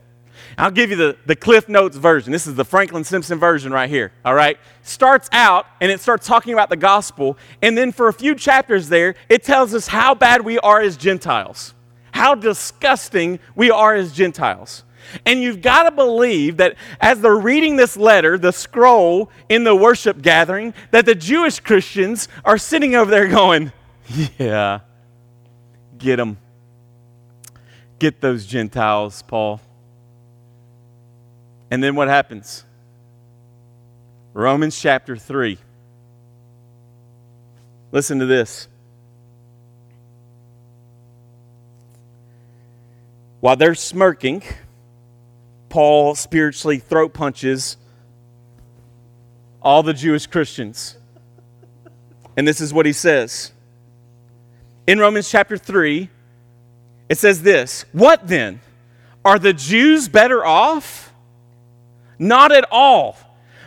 [0.57, 2.31] I'll give you the, the Cliff Notes version.
[2.31, 4.11] This is the Franklin Simpson version right here.
[4.23, 4.57] All right?
[4.81, 7.37] Starts out and it starts talking about the gospel.
[7.61, 10.97] And then for a few chapters there, it tells us how bad we are as
[10.97, 11.73] Gentiles,
[12.11, 14.83] how disgusting we are as Gentiles.
[15.25, 19.75] And you've got to believe that as they're reading this letter, the scroll in the
[19.75, 23.71] worship gathering, that the Jewish Christians are sitting over there going,
[24.37, 24.79] Yeah,
[25.97, 26.37] get them.
[27.99, 29.61] Get those Gentiles, Paul.
[31.71, 32.65] And then what happens?
[34.33, 35.57] Romans chapter 3.
[37.91, 38.67] Listen to this.
[43.39, 44.41] While they're smirking,
[45.69, 47.77] Paul spiritually throat punches
[49.61, 50.97] all the Jewish Christians.
[52.35, 53.51] And this is what he says.
[54.87, 56.09] In Romans chapter 3,
[57.09, 58.59] It says this What then?
[59.23, 61.12] Are the Jews better off?
[62.19, 63.17] Not at all.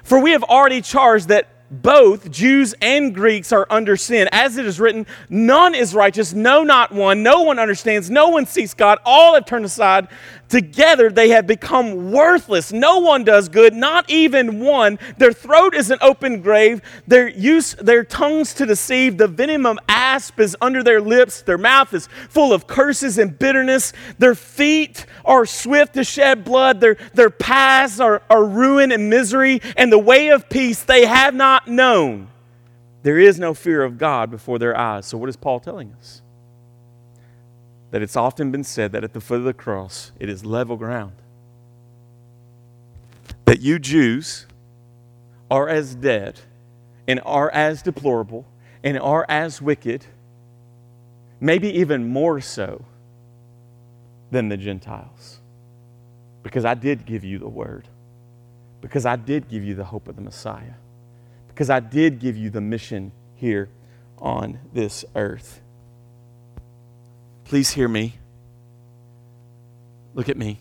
[0.03, 4.29] For we have already charged that both Jews and Greeks are under sin.
[4.31, 7.23] As it is written, none is righteous, no, not one.
[7.23, 8.99] No one understands, no one seeks God.
[9.05, 10.09] All have turned aside.
[10.49, 12.73] Together they have become worthless.
[12.73, 14.99] No one does good, not even one.
[15.19, 16.81] Their throat is an open grave.
[17.07, 19.19] Their use their tongues to deceive.
[19.19, 21.43] The venom of asp is under their lips.
[21.43, 23.93] Their mouth is full of curses and bitterness.
[24.19, 26.81] Their feet are swift to shed blood.
[26.81, 29.61] Their, their paths are, are ruin and misery.
[29.77, 32.29] And the way of peace they have not known.
[33.03, 35.07] There is no fear of God before their eyes.
[35.07, 36.23] So, what is Paul telling us?
[37.91, 40.77] That it's often been said that at the foot of the cross it is level
[40.77, 41.13] ground.
[43.45, 44.47] That you Jews
[45.51, 46.41] are as dead
[47.07, 48.45] and are as deplorable
[48.83, 50.05] and are as wicked,
[51.41, 52.85] maybe even more so
[54.31, 55.41] than the Gentiles.
[56.43, 57.89] Because I did give you the word,
[58.81, 60.75] because I did give you the hope of the Messiah,
[61.49, 63.69] because I did give you the mission here
[64.19, 65.61] on this earth.
[67.47, 68.15] Please hear me.
[70.15, 70.59] Look at me.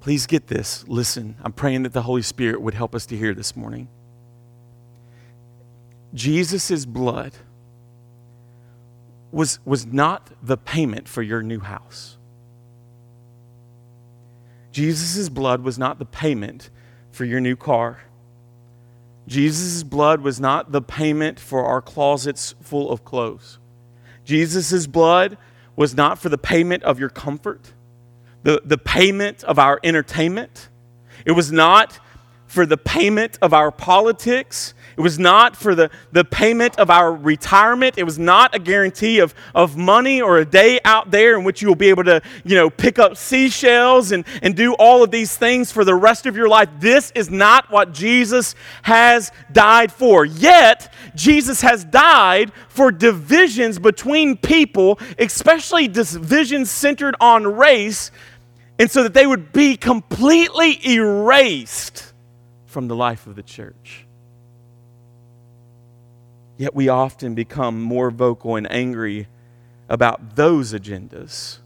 [0.00, 0.84] Please get this.
[0.88, 3.88] Listen, I'm praying that the Holy Spirit would help us to hear this morning.
[6.12, 7.34] Jesus' blood
[9.30, 12.16] was, was not the payment for your new house.
[14.72, 16.70] Jesus' blood was not the payment
[17.12, 18.00] for your new car.
[19.28, 23.58] Jesus' blood was not the payment for our closets full of clothes.
[24.24, 25.36] Jesus' blood
[25.76, 27.72] was not for the payment of your comfort,
[28.42, 30.70] the, the payment of our entertainment.
[31.26, 32.00] It was not
[32.48, 34.74] for the payment of our politics.
[34.96, 37.98] It was not for the, the payment of our retirement.
[37.98, 41.60] It was not a guarantee of, of money or a day out there in which
[41.62, 45.10] you will be able to, you know, pick up seashells and, and do all of
[45.10, 46.70] these things for the rest of your life.
[46.80, 50.24] This is not what Jesus has died for.
[50.24, 58.10] Yet, Jesus has died for divisions between people, especially divisions centered on race,
[58.78, 62.07] and so that they would be completely erased
[62.68, 64.06] from the life of the church.
[66.58, 69.26] Yet we often become more vocal and angry
[69.88, 71.58] about those agendas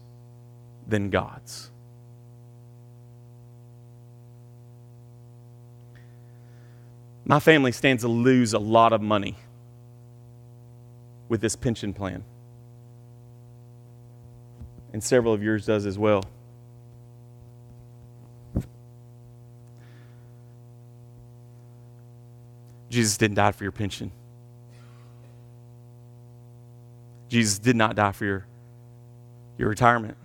[0.87, 1.69] than God's.
[7.25, 9.35] My family stands to lose a lot of money
[11.27, 12.23] with this pension plan.
[14.93, 16.23] And several of yours does as well.
[22.93, 24.11] Jesus didn't die for your pension.
[27.27, 28.45] Jesus did not die for your,
[29.57, 30.15] your retirement.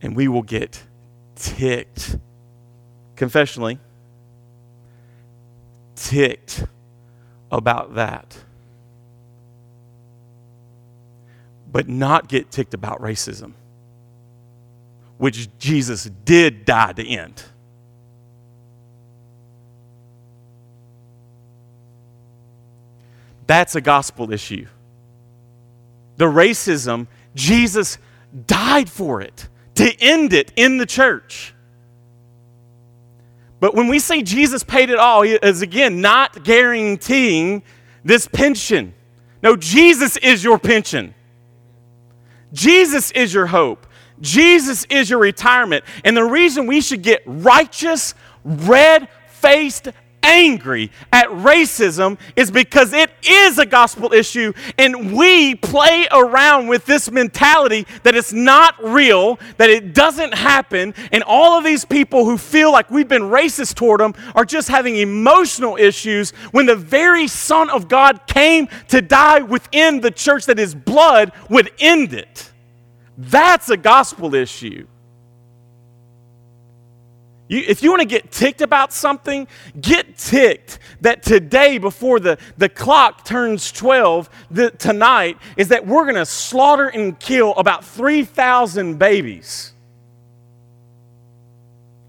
[0.00, 0.82] And we will get
[1.34, 2.16] ticked,
[3.14, 3.78] confessionally,
[5.94, 6.64] ticked
[7.52, 8.38] about that.
[11.70, 13.52] But not get ticked about racism,
[15.18, 17.44] which Jesus did die to end.
[23.46, 24.66] That's a gospel issue.
[26.16, 27.98] The racism, Jesus
[28.46, 31.54] died for it, to end it in the church.
[33.60, 37.62] But when we say Jesus paid it all, he is again not guaranteeing
[38.04, 38.94] this pension.
[39.42, 41.14] No, Jesus is your pension.
[42.52, 43.86] Jesus is your hope.
[44.20, 45.84] Jesus is your retirement.
[46.04, 49.88] And the reason we should get righteous, red faced
[50.26, 56.84] angry at racism is because it is a gospel issue, and we play around with
[56.84, 62.24] this mentality that it's not real, that it doesn't happen, and all of these people
[62.24, 66.76] who feel like we've been racist toward them are just having emotional issues when the
[66.76, 72.12] very Son of God came to die within the church that his blood would end
[72.12, 72.50] it.
[73.16, 74.86] That's a gospel issue.
[77.48, 79.46] You, if you want to get ticked about something,
[79.80, 86.04] get ticked that today, before the, the clock turns 12 the, tonight, is that we're
[86.04, 89.72] going to slaughter and kill about 3,000 babies.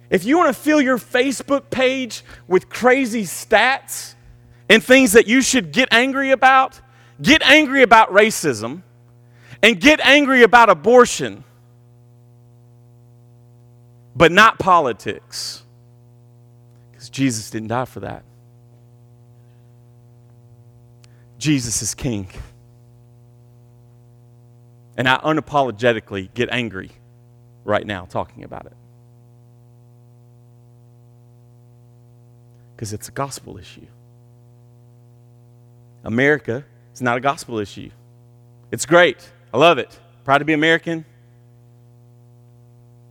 [0.09, 4.15] If you want to fill your Facebook page with crazy stats
[4.69, 6.79] and things that you should get angry about,
[7.21, 8.81] get angry about racism
[9.61, 11.43] and get angry about abortion
[14.17, 15.61] but not politics.
[16.91, 18.23] Because Jesus didn't die for that.
[21.37, 22.27] Jesus is king.
[24.97, 26.89] And I unapologetically get angry
[27.63, 28.73] right now talking about it.
[32.75, 33.85] Because it's a gospel issue.
[36.03, 37.91] America is not a gospel issue.
[38.71, 39.29] It's great.
[39.53, 39.99] I love it.
[40.23, 41.05] Proud to be American.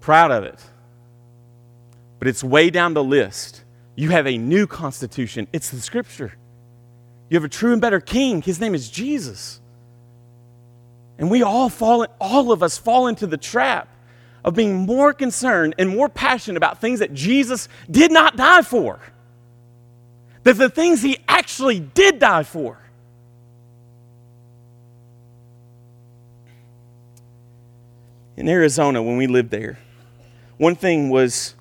[0.01, 0.61] Proud of it.
[2.19, 3.63] But it's way down the list.
[3.95, 6.35] You have a new constitution, it's the scripture.
[7.29, 8.41] You have a true and better king.
[8.41, 9.61] His name is Jesus.
[11.19, 13.89] And we all fall, all of us fall into the trap
[14.45, 19.01] of being more concerned and more passionate about things that Jesus did not die for.
[20.45, 22.79] That the things he actually did die for.
[28.37, 29.79] In Arizona, when we lived there,
[30.59, 31.56] one thing was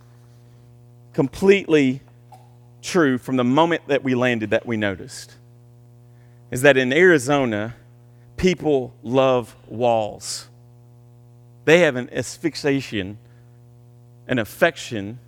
[1.16, 2.02] completely
[2.82, 5.34] true from the moment that we landed that we noticed
[6.52, 7.74] is that in Arizona,
[8.36, 10.50] people love walls.
[11.64, 13.18] They have an asphyxiation,
[14.28, 15.20] an affection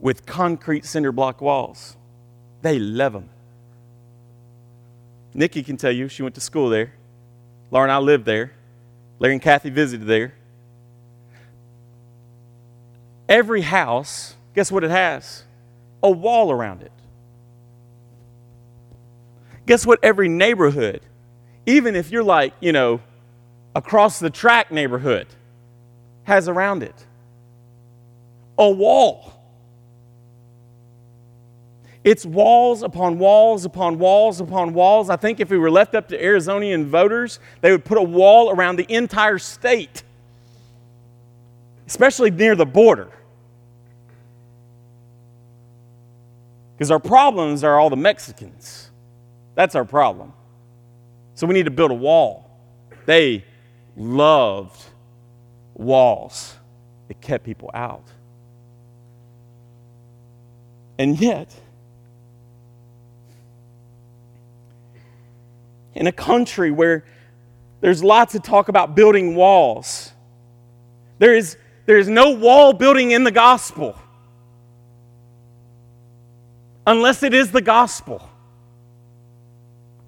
[0.00, 1.96] with concrete cinder block walls.
[2.62, 3.30] They love them.
[5.34, 6.94] Nikki can tell you, she went to school there.
[7.70, 8.52] Laura and I lived there.
[9.20, 10.34] Larry and Kathy visited there.
[13.28, 15.44] Every house, guess what it has?
[16.02, 16.92] A wall around it.
[19.66, 19.98] Guess what?
[20.02, 21.00] Every neighborhood,
[21.66, 23.00] even if you're like, you know,
[23.74, 25.26] across the track neighborhood,
[26.24, 27.06] has around it
[28.58, 29.32] a wall.
[32.02, 35.08] It's walls upon walls upon walls upon walls.
[35.08, 38.50] I think if we were left up to Arizonian voters, they would put a wall
[38.50, 40.02] around the entire state,
[41.86, 43.10] especially near the border.
[46.76, 48.90] Because our problems are all the Mexicans.
[49.54, 50.32] That's our problem.
[51.34, 52.50] So we need to build a wall.
[53.06, 53.44] They
[53.96, 54.82] loved
[55.74, 56.56] walls,
[57.08, 58.04] it kept people out.
[60.98, 61.52] And yet,
[65.94, 67.04] in a country where
[67.80, 70.12] there's lots of talk about building walls,
[71.18, 71.56] there is,
[71.86, 73.98] there is no wall building in the gospel
[76.86, 78.28] unless it is the gospel.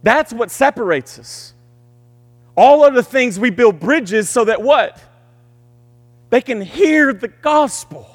[0.03, 1.55] That's what separates us.
[2.57, 5.03] All of the things we build bridges so that what?
[6.31, 8.09] They can hear the gospel,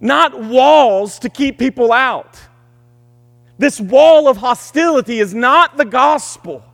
[0.00, 2.38] not walls to keep people out.
[3.58, 6.64] This wall of hostility is not the gospel.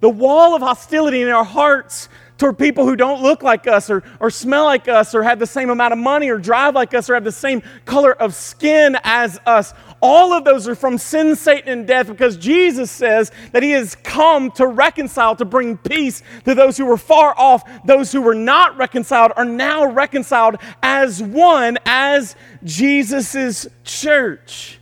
[0.00, 2.08] The wall of hostility in our hearts
[2.40, 5.46] toward people who don't look like us or, or smell like us or have the
[5.46, 8.96] same amount of money or drive like us or have the same color of skin
[9.04, 9.74] as us.
[10.00, 13.94] All of those are from sin, Satan, and death because Jesus says that He has
[13.94, 17.62] come to reconcile, to bring peace to those who were far off.
[17.84, 24.78] Those who were not reconciled are now reconciled as one, as Jesus' church.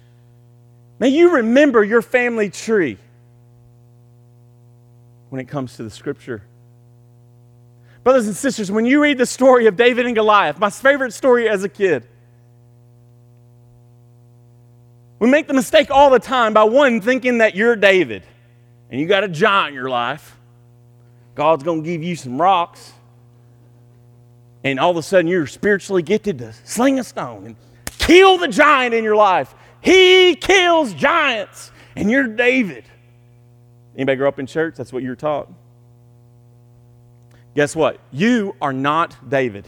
[1.00, 2.98] May you remember your family tree
[5.30, 6.44] when it comes to the scripture.
[8.08, 11.46] Brothers and sisters, when you read the story of David and Goliath, my favorite story
[11.46, 12.08] as a kid,
[15.18, 18.22] we make the mistake all the time by one thinking that you're David
[18.88, 20.38] and you got a giant in your life.
[21.34, 22.94] God's going to give you some rocks,
[24.64, 27.56] and all of a sudden you're spiritually gifted to sling a stone and
[27.98, 29.54] kill the giant in your life.
[29.82, 32.84] He kills giants, and you're David.
[33.94, 34.76] Anybody grow up in church?
[34.76, 35.52] That's what you're taught.
[37.58, 37.98] Guess what?
[38.12, 39.66] You are not David.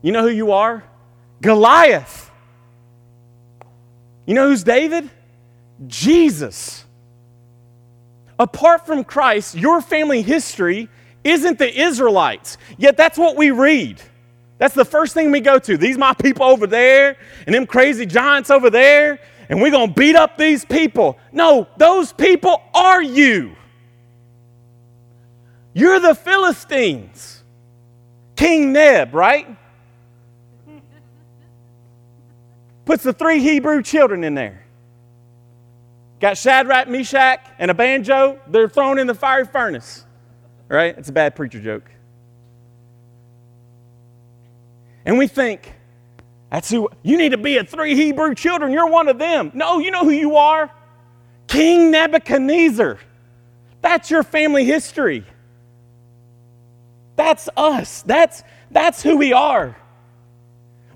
[0.00, 0.84] You know who you are?
[1.42, 2.30] Goliath.
[4.24, 5.10] You know who's David?
[5.88, 6.84] Jesus.
[8.38, 10.88] Apart from Christ, your family history
[11.24, 12.58] isn't the Israelites.
[12.78, 14.00] Yet that's what we read.
[14.58, 15.76] That's the first thing we go to.
[15.76, 19.94] These my people over there, and them crazy giants over there, and we're going to
[19.94, 21.18] beat up these people.
[21.32, 23.56] No, those people are you.
[25.74, 27.42] You're the Philistines.
[28.36, 29.46] King Neb, right?
[32.84, 34.64] Puts the three Hebrew children in there.
[36.20, 38.40] Got Shadrach, Meshach, and a banjo.
[38.46, 40.04] They're thrown in the fiery furnace.
[40.68, 40.96] Right?
[40.96, 41.90] It's a bad preacher joke.
[45.04, 45.74] And we think,
[46.50, 48.72] that's who, you need to be a three Hebrew children.
[48.72, 49.50] You're one of them.
[49.54, 50.70] No, you know who you are?
[51.46, 52.98] King Nebuchadnezzar.
[53.82, 55.24] That's your family history.
[57.16, 58.02] That's us.
[58.02, 59.76] That's, that's who we are.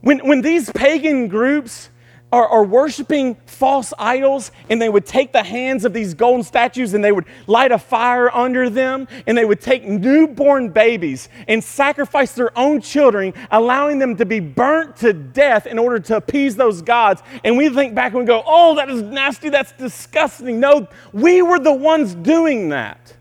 [0.00, 1.90] When, when these pagan groups
[2.30, 6.92] are, are worshiping false idols and they would take the hands of these golden statues
[6.94, 11.62] and they would light a fire under them and they would take newborn babies and
[11.62, 16.54] sacrifice their own children, allowing them to be burnt to death in order to appease
[16.54, 17.22] those gods.
[17.44, 20.60] And we think back and we go, oh, that is nasty, that's disgusting.
[20.60, 23.14] No, we were the ones doing that.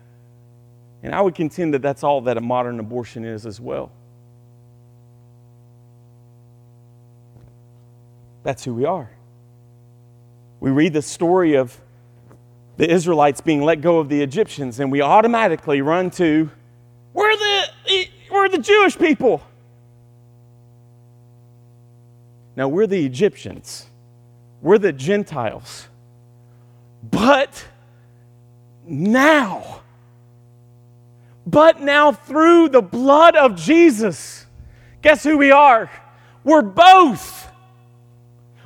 [1.02, 3.92] And I would contend that that's all that a modern abortion is as well.
[8.42, 9.10] That's who we are.
[10.60, 11.80] We read the story of
[12.78, 16.50] the Israelites being let go of the Egyptians, and we automatically run to,
[17.12, 19.42] we're the, we're the Jewish people.
[22.56, 23.86] Now, we're the Egyptians,
[24.62, 25.88] we're the Gentiles.
[27.08, 27.66] But
[28.84, 29.77] now,
[31.50, 34.46] but now through the blood of Jesus,
[35.00, 35.90] guess who we are?
[36.44, 37.50] We're both.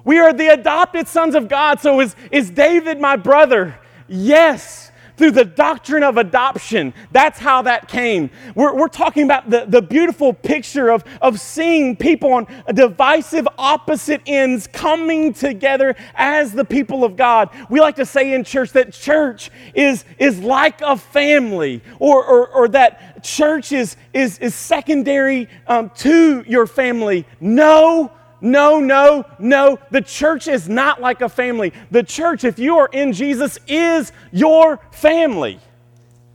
[0.04, 1.80] We are the adopted sons of God.
[1.80, 3.78] So is, is David my brother?
[4.08, 4.90] Yes,
[5.22, 6.92] through the doctrine of adoption.
[7.12, 8.28] That's how that came.
[8.56, 14.20] We're, we're talking about the, the beautiful picture of, of seeing people on divisive opposite
[14.26, 17.50] ends coming together as the people of God.
[17.70, 22.48] We like to say in church that church is, is like a family, or, or,
[22.48, 27.28] or that church is, is, is secondary um, to your family.
[27.40, 28.10] No,
[28.42, 29.78] no, no, no.
[29.92, 31.72] The church is not like a family.
[31.92, 35.60] The church, if you are in Jesus, is your family.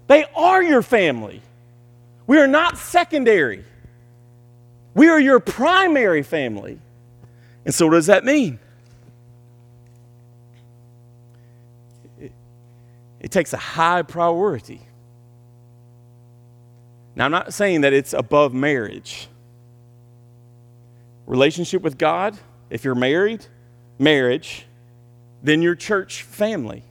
[0.07, 1.41] They are your family.
[2.25, 3.65] We are not secondary.
[4.93, 6.79] We are your primary family.
[7.65, 8.57] And so, what does that mean?
[12.21, 12.31] It,
[13.19, 14.79] it takes a high priority.
[17.17, 19.27] Now, I'm not saying that it's above marriage
[21.28, 22.38] relationship with God,
[22.71, 23.45] if you're married,
[23.99, 24.65] marriage,
[25.43, 26.84] then your church family.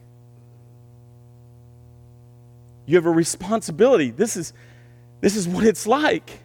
[2.85, 4.11] You have a responsibility.
[4.11, 4.53] This is,
[5.19, 6.39] this is what it's like.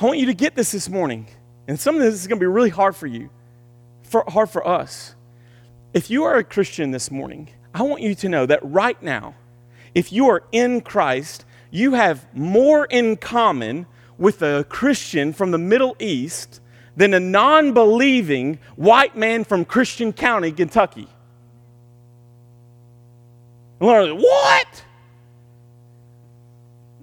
[0.00, 1.26] I want you to get this this morning.
[1.66, 3.30] And some of this is going to be really hard for you,
[4.02, 5.14] for, hard for us.
[5.92, 9.34] If you are a Christian this morning, I want you to know that right now,
[9.94, 13.86] if you are in Christ, you have more in common
[14.20, 16.60] with a Christian from the Middle East
[16.94, 21.08] than a non believing white man from Christian County, Kentucky.
[23.80, 24.84] And like, what?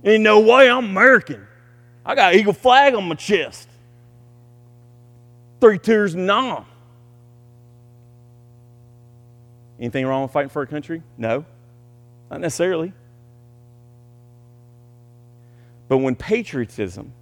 [0.06, 1.46] Ain't no way I'm American.
[2.06, 3.68] I got eagle flag on my chest.
[5.60, 6.66] Three tears nom.
[9.80, 11.02] Anything wrong with fighting for a country?
[11.18, 11.46] No,
[12.30, 12.94] not necessarily.
[15.88, 17.14] But when patriotism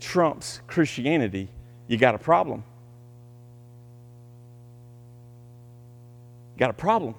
[0.00, 1.48] trumps Christianity,
[1.86, 2.64] you got a problem.
[6.54, 7.14] You got a problem.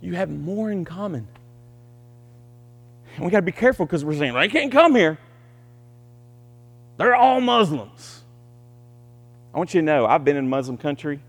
[0.00, 1.28] You have more in common.
[3.16, 5.18] And we got to be careful because we're saying, they can't come here.
[6.96, 8.22] They're all Muslims.
[9.54, 11.20] I want you to know, I've been in Muslim country.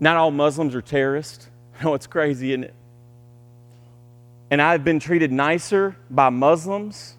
[0.00, 1.48] Not all Muslims are terrorists.
[1.84, 2.74] Oh, it's crazy, isn't it?
[4.52, 7.16] And I've been treated nicer by Muslims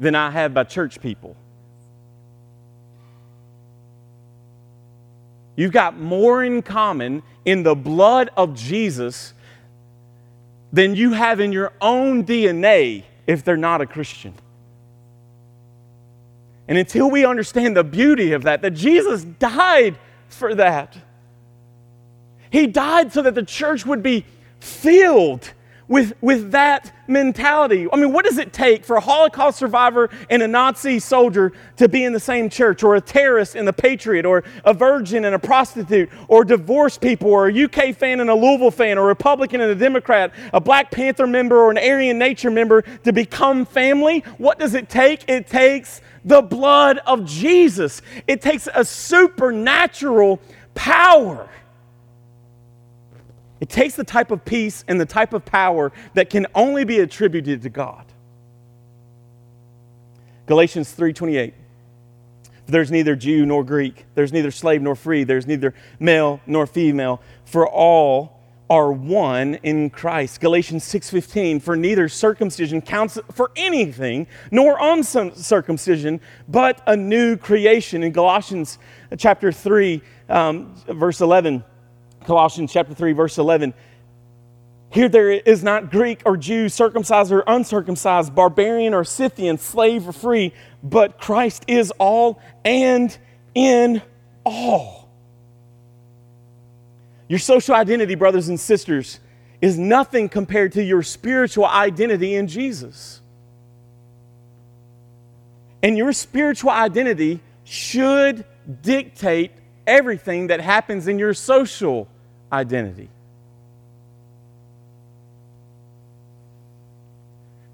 [0.00, 1.36] than I have by church people.
[5.54, 9.32] You've got more in common in the blood of Jesus
[10.72, 14.34] than you have in your own DNA if they're not a Christian.
[16.66, 20.98] And until we understand the beauty of that, that Jesus died for that,
[22.50, 24.26] He died so that the church would be
[24.58, 25.52] filled
[25.88, 27.86] with, with that mentality.
[27.92, 31.88] I mean, what does it take for a Holocaust survivor and a Nazi soldier to
[31.88, 35.34] be in the same church, or a terrorist and a patriot, or a virgin and
[35.34, 39.06] a prostitute, or divorced people, or a UK fan and a Louisville fan, or a
[39.06, 43.66] Republican and a Democrat, a Black Panther member or an Aryan Nation member to become
[43.66, 44.20] family?
[44.38, 45.28] What does it take?
[45.28, 50.40] It takes the blood of Jesus, it takes a supernatural
[50.74, 51.48] power.
[53.62, 56.98] It takes the type of peace and the type of power that can only be
[56.98, 58.04] attributed to God.
[60.46, 61.54] Galatians 3:28
[62.66, 67.20] There's neither Jew nor Greek, there's neither slave nor free, there's neither male nor female,
[67.44, 70.40] for all are one in Christ.
[70.40, 78.02] Galatians 6:15 for neither circumcision counts for anything nor uncircumcision but a new creation.
[78.02, 78.80] In Galatians
[79.16, 81.62] chapter 3 um, verse 11
[82.24, 83.74] Colossians chapter 3, verse 11.
[84.90, 90.12] Here there is not Greek or Jew, circumcised or uncircumcised, barbarian or Scythian, slave or
[90.12, 90.52] free,
[90.82, 93.16] but Christ is all and
[93.54, 94.02] in
[94.44, 95.08] all.
[97.28, 99.18] Your social identity, brothers and sisters,
[99.62, 103.22] is nothing compared to your spiritual identity in Jesus.
[105.82, 108.44] And your spiritual identity should
[108.82, 109.52] dictate
[109.86, 112.08] everything that happens in your social
[112.52, 113.08] identity.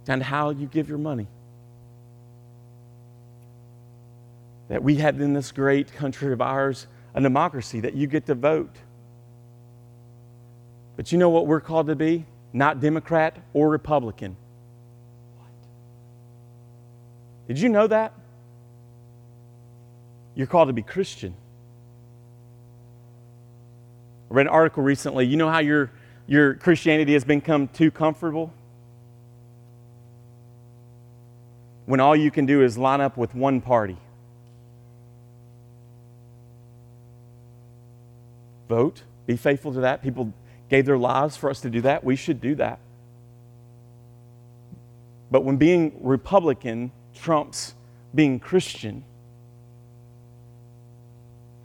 [0.06, 1.26] And how you give your money.
[4.68, 8.34] That we have in this great country of ours a democracy that you get to
[8.34, 8.74] vote.
[10.96, 12.24] But you know what we're called to be?
[12.52, 14.36] Not Democrat or Republican.
[15.36, 15.48] What?
[17.46, 18.14] Did you know that?
[20.34, 21.34] You're called to be Christian.
[24.30, 25.26] I read an article recently.
[25.26, 25.90] You know how your,
[26.26, 28.52] your Christianity has become too comfortable?
[31.86, 33.96] When all you can do is line up with one party.
[38.68, 40.02] Vote, be faithful to that.
[40.02, 40.32] People
[40.68, 42.04] gave their lives for us to do that.
[42.04, 42.78] We should do that.
[45.30, 47.74] But when being Republican trumps
[48.14, 49.04] being Christian,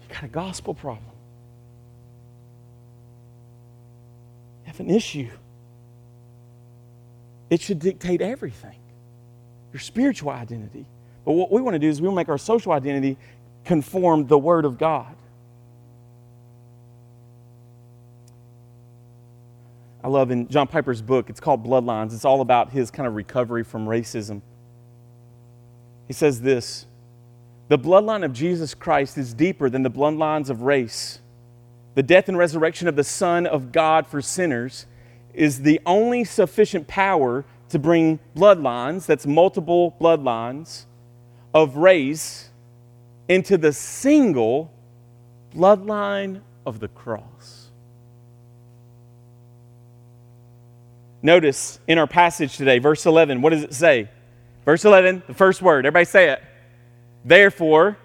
[0.01, 1.12] you got a gospel problem.
[4.73, 5.29] Have an issue.
[7.49, 8.75] It should dictate everything
[9.71, 10.85] your spiritual identity.
[11.25, 13.17] But what we want to do is we want to make our social identity
[13.65, 15.15] conform the Word of God.
[20.03, 22.13] I love in John Piper's book, it's called Bloodlines.
[22.13, 24.41] It's all about his kind of recovery from racism.
[26.07, 26.85] He says this
[27.69, 31.19] The bloodline of Jesus Christ is deeper than the bloodlines of race.
[31.95, 34.85] The death and resurrection of the Son of God for sinners
[35.33, 40.85] is the only sufficient power to bring bloodlines, that's multiple bloodlines,
[41.53, 42.49] of race
[43.27, 44.71] into the single
[45.55, 47.69] bloodline of the cross.
[51.21, 54.09] Notice in our passage today, verse 11, what does it say?
[54.65, 56.43] Verse 11, the first word, everybody say it.
[57.23, 57.97] Therefore,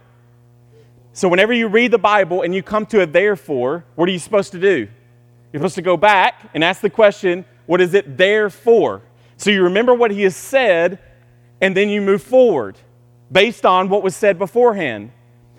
[1.18, 4.20] so whenever you read the Bible and you come to a therefore, what are you
[4.20, 4.86] supposed to do?
[5.52, 9.02] You're supposed to go back and ask the question, what is it there for?
[9.36, 11.00] So you remember what he has said,
[11.60, 12.78] and then you move forward
[13.32, 15.10] based on what was said beforehand.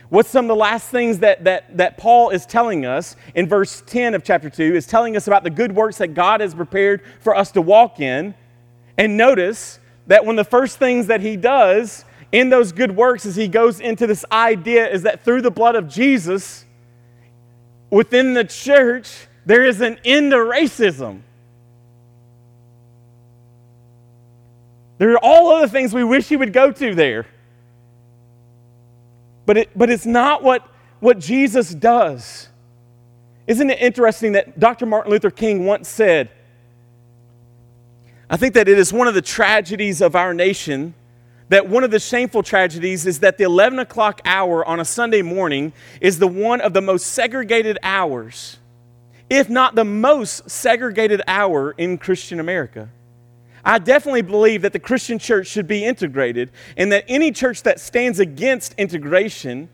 [0.08, 3.84] What's some of the last things that, that, that Paul is telling us in verse
[3.86, 7.02] 10 of chapter 2 is telling us about the good works that God has prepared
[7.20, 8.34] for us to walk in.
[8.98, 13.26] And notice that one of the first things that he does in those good works
[13.26, 16.66] as he goes into this idea is that through the blood of Jesus,
[17.90, 21.22] within the church, there is an end to racism.
[25.00, 27.26] There are all other things we wish he would go to there.
[29.46, 30.68] But, it, but it's not what,
[31.00, 32.50] what Jesus does.
[33.48, 34.86] Isn't it interesting that Dr.
[34.86, 36.30] Martin Luther King once said,
[38.30, 40.94] I think that it is one of the tragedies of our nation
[41.50, 45.22] that one of the shameful tragedies is that the 11 o'clock hour on a Sunday
[45.22, 48.58] morning is the one of the most segregated hours,
[49.30, 52.90] if not the most segregated hour in Christian America.
[53.66, 57.80] I definitely believe that the Christian church should be integrated, and that any church that
[57.80, 59.70] stands against integration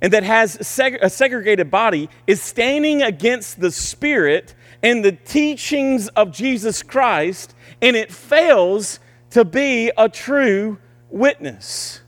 [0.00, 0.56] and that has
[1.00, 7.96] a segregated body is standing against the Spirit and the teachings of Jesus Christ, and
[7.96, 9.00] it fails
[9.30, 10.78] to be a true
[11.10, 12.00] witness.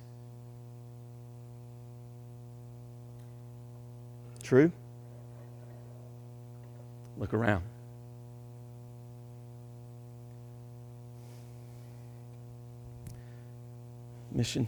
[4.42, 4.72] True?
[7.16, 7.62] Look around.
[14.34, 14.66] mission.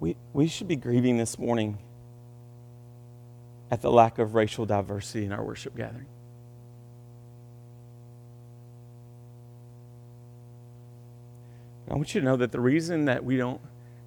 [0.00, 1.78] We, we should be grieving this morning
[3.70, 6.06] at the lack of racial diversity in our worship gathering.
[11.90, 13.60] I want you to know that the reason that we don't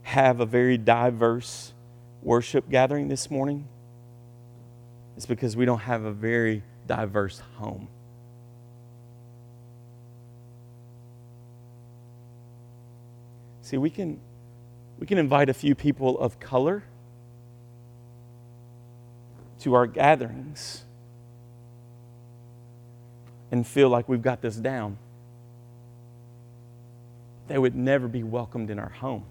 [0.03, 1.73] have a very diverse
[2.21, 3.67] worship gathering this morning
[5.15, 7.87] is because we don't have a very diverse home.
[13.61, 14.19] See, we can,
[14.97, 16.83] we can invite a few people of color
[19.59, 20.85] to our gatherings
[23.51, 24.97] and feel like we've got this down.
[27.47, 29.25] They would never be welcomed in our home.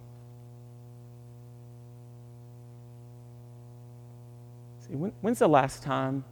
[4.86, 6.24] See, when, when's the last time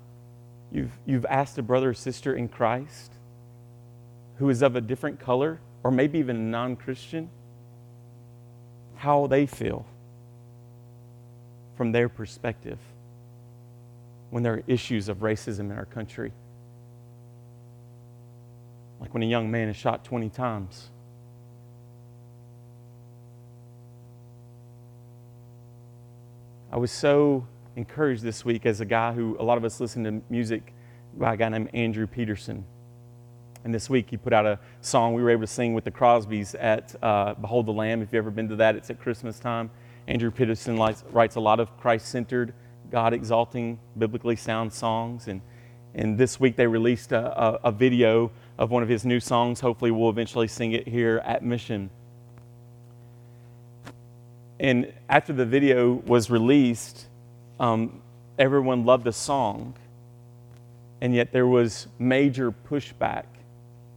[0.73, 3.13] you've, you've asked a brother or sister in Christ
[4.39, 7.31] who is of a different color, or maybe even a non Christian,
[8.97, 9.87] how they feel
[11.77, 12.79] from their perspective
[14.37, 16.30] when there are issues of racism in our country?
[19.01, 20.91] Like when a young man is shot 20 times.
[26.70, 30.05] I was so encouraged this week as a guy who a lot of us listen
[30.05, 30.74] to music
[31.16, 32.66] by a guy named Andrew Peterson.
[33.64, 35.91] And this week he put out a song we were able to sing with the
[35.91, 38.03] Crosbys at uh, Behold the Lamb.
[38.03, 39.70] If you've ever been to that, it's at Christmas time.
[40.07, 42.53] Andrew Peterson writes a lot of Christ centered,
[42.91, 45.28] God exalting, biblically sound songs.
[45.28, 45.41] And,
[45.95, 49.61] and this week they released a, a, a video of one of his new songs.
[49.61, 51.91] Hopefully, we'll eventually sing it here at Mission.
[54.59, 57.07] And after the video was released,
[57.61, 58.01] um,
[58.39, 59.74] everyone loved the song.
[61.01, 63.24] And yet there was major pushback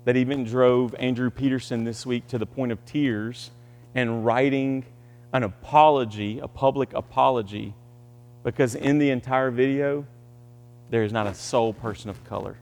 [0.05, 3.51] that even drove Andrew Peterson this week to the point of tears
[3.95, 4.85] and writing
[5.31, 7.73] an apology, a public apology,
[8.43, 10.05] because in the entire video,
[10.89, 12.57] there is not a sole person of color.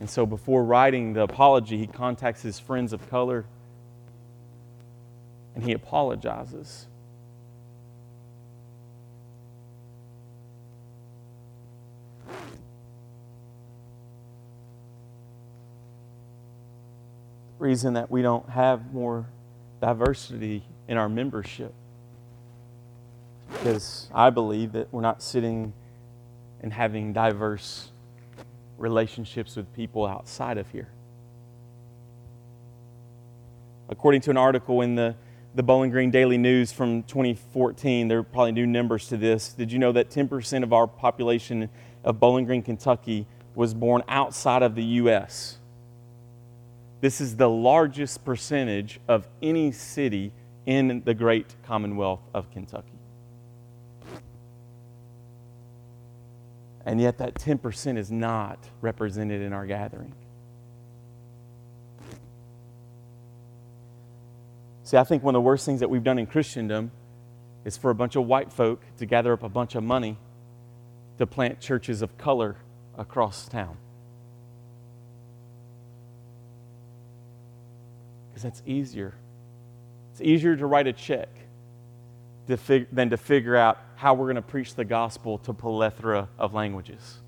[0.00, 3.44] And so before writing the apology, he contacts his friends of color
[5.54, 6.86] and he apologizes.
[17.60, 19.24] reason that we don't have more
[19.80, 21.72] diversity in our membership
[23.54, 25.72] because I believe that we're not sitting
[26.60, 27.90] and having diverse
[28.78, 30.88] relationships with people outside of here.
[33.88, 35.14] According to an article in the,
[35.54, 39.52] the Bowling Green Daily News from 2014, there are probably new numbers to this.
[39.52, 41.68] Did you know that 10% of our population
[42.02, 45.58] of Bowling Green, Kentucky was born outside of the U.S.?
[47.00, 50.32] This is the largest percentage of any city
[50.66, 52.93] in the great Commonwealth of Kentucky.
[56.84, 60.14] And yet, that 10% is not represented in our gathering.
[64.82, 66.90] See, I think one of the worst things that we've done in Christendom
[67.64, 70.18] is for a bunch of white folk to gather up a bunch of money
[71.16, 72.56] to plant churches of color
[72.98, 73.78] across town.
[78.28, 79.14] Because that's easier.
[80.12, 81.28] It's easier to write a check
[82.48, 86.28] to fig- than to figure out how we're going to preach the gospel to plethora
[86.38, 87.18] of languages.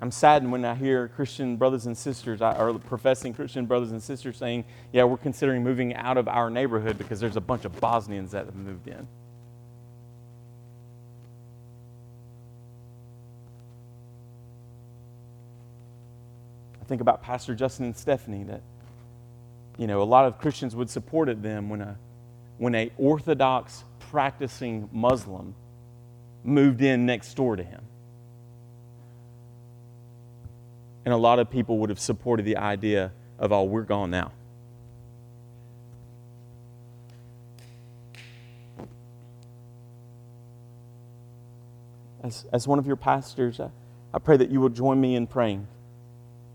[0.00, 4.36] I'm saddened when I hear Christian brothers and sisters, or professing Christian brothers and sisters
[4.36, 8.30] saying, Yeah, we're considering moving out of our neighborhood because there's a bunch of Bosnians
[8.30, 9.08] that have moved in.
[16.80, 18.62] I think about Pastor Justin and Stephanie that,
[19.78, 21.96] you know, a lot of Christians would support them when a,
[22.58, 25.54] when a Orthodox practicing Muslim
[26.42, 27.80] moved in next door to him.
[31.04, 34.32] And a lot of people would have supported the idea of, oh, we're gone now.
[42.24, 43.70] As, as one of your pastors, I,
[44.12, 45.68] I pray that you will join me in praying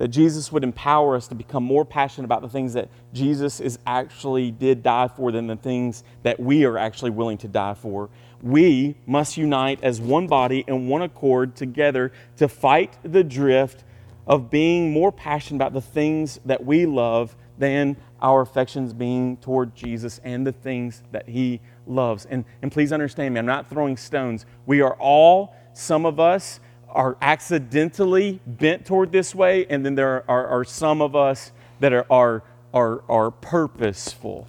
[0.03, 3.79] that Jesus would empower us to become more passionate about the things that Jesus is
[3.87, 8.09] actually did die for than the things that we are actually willing to die for.
[8.41, 13.85] We must unite as one body and one accord together to fight the drift
[14.27, 19.73] of being more passionate about the things that we love than our affections being toward
[19.73, 22.25] Jesus and the things that He loves.
[22.25, 24.45] And, and please understand me, I'm not throwing stones.
[24.65, 26.59] We are all, some of us,
[26.93, 31.93] are accidentally bent toward this way, and then there are, are some of us that
[31.93, 34.47] are, are, are, are purposeful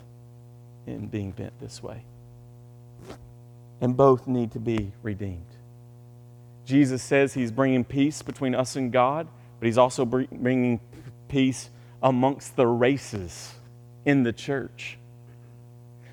[0.87, 2.05] in being bent this way.
[3.81, 5.45] And both need to be redeemed.
[6.65, 9.27] Jesus says he's bringing peace between us and God,
[9.59, 10.81] but he's also bringing
[11.29, 11.71] peace
[12.03, 13.55] amongst the races
[14.05, 14.99] in the church.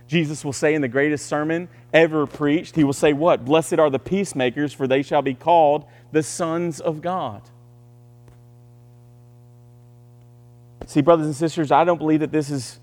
[0.07, 3.45] Jesus will say in the greatest sermon ever preached, He will say, What?
[3.45, 7.41] Blessed are the peacemakers, for they shall be called the sons of God.
[10.87, 12.79] See, brothers and sisters, I don't believe that this is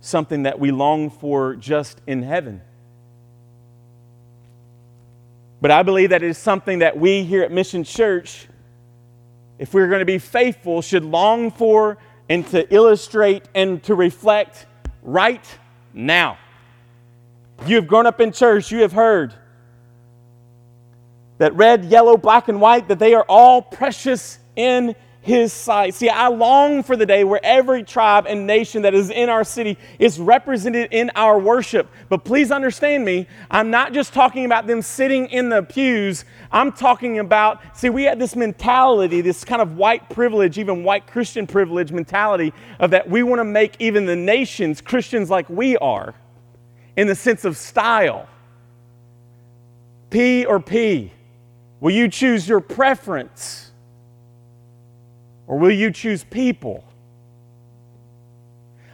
[0.00, 2.60] something that we long for just in heaven.
[5.60, 8.46] But I believe that it is something that we here at Mission Church,
[9.58, 11.98] if we're going to be faithful, should long for
[12.28, 14.66] and to illustrate and to reflect
[15.02, 15.44] right
[15.92, 16.38] now.
[17.66, 19.34] You have grown up in church, you have heard
[21.38, 24.94] that red, yellow, black, and white, that they are all precious in
[25.28, 25.94] his sight.
[25.94, 29.44] See, I long for the day where every tribe and nation that is in our
[29.44, 31.88] city is represented in our worship.
[32.08, 36.24] But please understand me, I'm not just talking about them sitting in the pews.
[36.50, 41.06] I'm talking about, see, we had this mentality, this kind of white privilege, even white
[41.06, 45.76] Christian privilege mentality of that we want to make even the nations Christians like we
[45.76, 46.14] are
[46.96, 48.26] in the sense of style.
[50.10, 51.12] P or P?
[51.80, 53.70] Will you choose your preference?
[55.46, 56.84] Or will you choose people?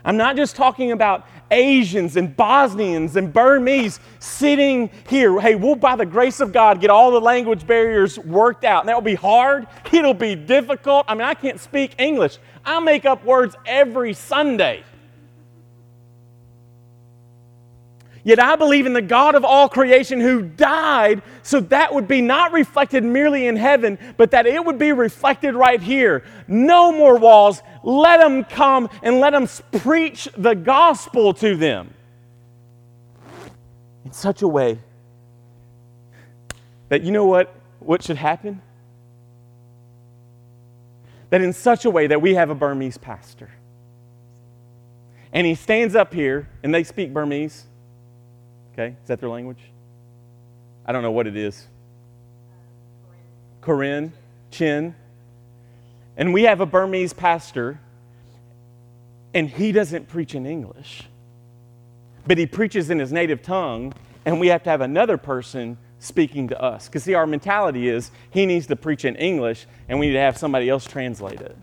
[0.05, 5.41] I'm not just talking about Asians and Bosnians and Burmese sitting here.
[5.41, 8.81] Hey, we'll, by the grace of God, get all the language barriers worked out.
[8.83, 9.67] And that will be hard.
[9.93, 11.07] It'll be difficult.
[11.09, 12.39] I mean, I can't speak English.
[12.65, 14.85] I make up words every Sunday.
[18.25, 22.23] Yet I believe in the God of all creation who died so that would be
[22.23, 26.25] not reflected merely in heaven, but that it would be reflected right here.
[26.49, 27.63] No more walls.
[27.83, 29.47] Let them come and let them
[29.79, 31.93] preach the gospel to them
[34.07, 34.79] in such a way
[36.89, 38.63] that you know what what should happen?
[41.29, 43.51] That in such a way that we have a Burmese pastor.
[45.31, 47.67] And he stands up here and they speak Burmese
[48.75, 48.97] Okay?
[49.01, 49.61] Is that their language?
[50.85, 51.67] I don't know what it is.
[53.63, 54.13] Karen,
[54.51, 54.95] Chin.
[56.17, 57.81] And we have a Burmese pastor,
[59.33, 61.05] and he doesn't preach in English,
[62.27, 63.93] but he preaches in his native tongue,
[64.25, 66.87] and we have to have another person speaking to us.
[66.87, 70.21] Because, see, our mentality is he needs to preach in English, and we need to
[70.21, 71.57] have somebody else translate it.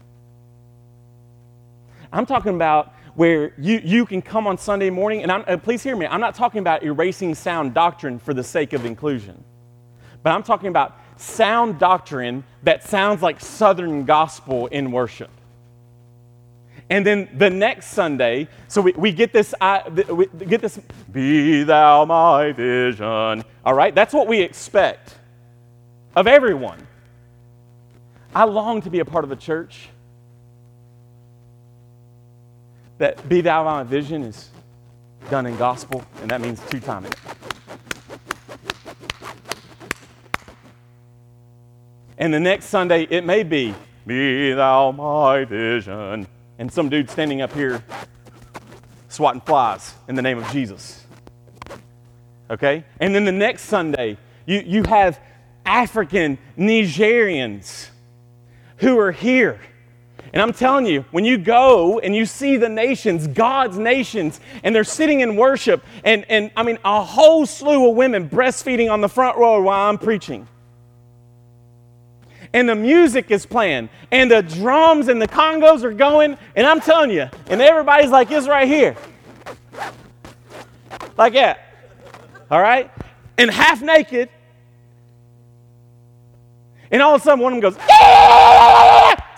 [2.11, 5.95] I'm talking about where you, you can come on Sunday morning, and, and please hear
[5.95, 9.43] me, I'm not talking about erasing sound doctrine for the sake of inclusion,
[10.23, 15.29] but I'm talking about sound doctrine that sounds like Southern gospel in worship.
[16.89, 20.79] And then the next Sunday, so we, we get this, uh, we get this,
[21.11, 23.43] be thou my vision.
[23.63, 25.15] All right, that's what we expect
[26.15, 26.87] of everyone.
[28.33, 29.89] I long to be a part of a church
[33.01, 34.51] that be thou my vision is
[35.31, 37.11] done in gospel, and that means two timing.
[42.19, 43.73] And the next Sunday, it may be,
[44.05, 46.27] Be thou my vision.
[46.59, 47.83] And some dude standing up here
[49.09, 51.03] swatting flies in the name of Jesus.
[52.51, 52.83] Okay?
[52.99, 55.19] And then the next Sunday, you, you have
[55.65, 57.89] African Nigerians
[58.77, 59.59] who are here
[60.33, 64.73] and I'm telling you, when you go and you see the nations, God's nations, and
[64.73, 69.01] they're sitting in worship, and, and I mean, a whole slew of women breastfeeding on
[69.01, 70.47] the front row while I'm preaching.
[72.53, 76.79] And the music is playing, and the drums and the congas are going, and I'm
[76.79, 78.95] telling you, and everybody's like this right here.
[81.17, 81.59] Like that.
[82.49, 82.89] All right?
[83.37, 84.29] And half naked.
[86.89, 87.81] And all of a sudden, one of them goes,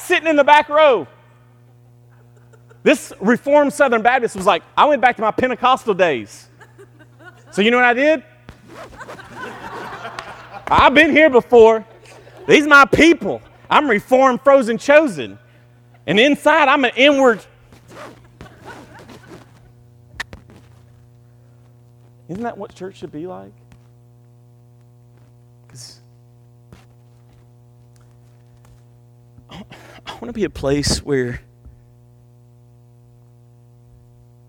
[0.04, 1.08] sitting in the back row.
[2.84, 6.50] This Reformed Southern Baptist was like, I went back to my Pentecostal days.
[7.52, 8.24] So you know what I did?
[10.68, 11.86] I've been here before.
[12.48, 13.42] These are my people.
[13.70, 15.40] I'm reformed, frozen, chosen.
[16.06, 17.46] And inside, I'm an inward.
[22.28, 23.54] Isn't that what church should be like?
[25.68, 26.00] Because
[30.24, 31.42] want to be a place where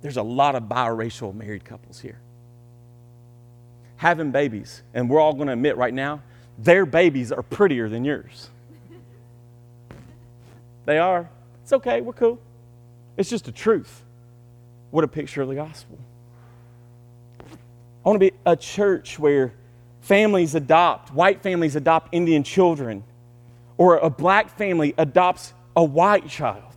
[0.03, 2.21] there's a lot of biracial married couples here
[3.97, 4.85] having babies.
[4.95, 6.23] And we're all going to admit right now,
[6.59, 8.51] their babies are prettier than yours.
[10.85, 11.29] They are.
[11.65, 12.03] It's okay.
[12.03, 12.39] We're cool.
[13.17, 14.05] It's just a truth.
[14.93, 15.99] What a picture of the gospel.
[17.41, 19.53] I want to be a church where
[20.03, 23.03] families adopt, white families adopt Indian children
[23.77, 26.75] or a black family adopts a white child.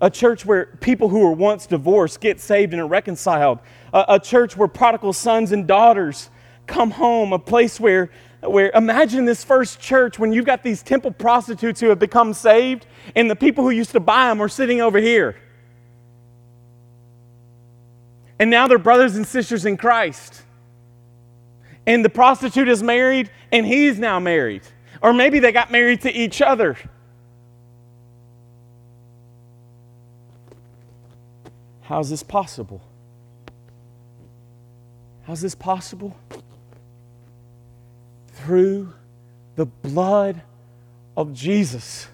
[0.00, 3.58] A church where people who were once divorced get saved and are reconciled.
[3.92, 6.30] A, a church where prodigal sons and daughters
[6.66, 7.32] come home.
[7.32, 11.88] A place where, where, imagine this first church when you've got these temple prostitutes who
[11.88, 15.36] have become saved, and the people who used to buy them are sitting over here.
[18.38, 20.42] And now they're brothers and sisters in Christ.
[21.86, 24.62] And the prostitute is married, and he's now married.
[25.02, 26.78] Or maybe they got married to each other.
[31.90, 32.80] How is this possible?
[35.24, 36.16] How's this possible?
[38.28, 38.92] Through
[39.56, 40.40] the blood
[41.16, 42.06] of Jesus.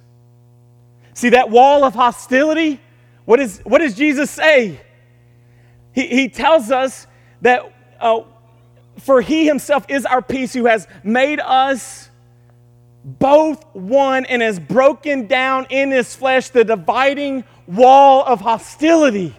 [1.12, 2.80] See that wall of hostility?
[3.26, 4.80] What, is, what does Jesus say?
[5.92, 7.06] He, he tells us
[7.42, 7.70] that
[8.00, 8.22] uh,
[9.00, 12.08] for he himself is our peace who has made us
[13.04, 19.36] both one and has broken down in his flesh the dividing wall of hostility.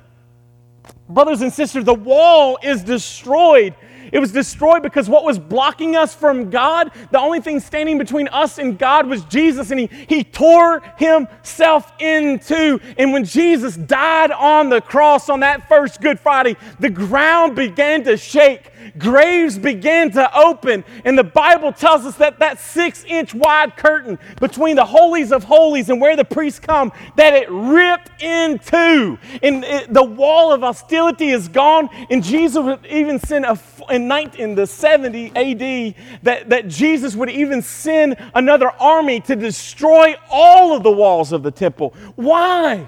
[1.10, 3.76] Brothers and sisters, the wall is destroyed.
[4.12, 8.28] It was destroyed because what was blocking us from God, the only thing standing between
[8.30, 12.80] us and God was Jesus, and He, he tore Himself in two.
[12.98, 18.04] And when Jesus died on the cross on that first Good Friday, the ground began
[18.06, 20.84] to shake graves began to open.
[21.06, 25.44] And the Bible tells us that that six inch wide curtain between the holies of
[25.44, 29.18] holies and where the priests come, that it ripped in two.
[29.42, 31.90] And it, the wall of hostility is gone.
[32.10, 33.60] And Jesus would even send a,
[33.98, 39.36] in, 19, in the 70 AD, that, that Jesus would even send another army to
[39.36, 41.94] destroy all of the walls of the temple.
[42.16, 42.88] Why?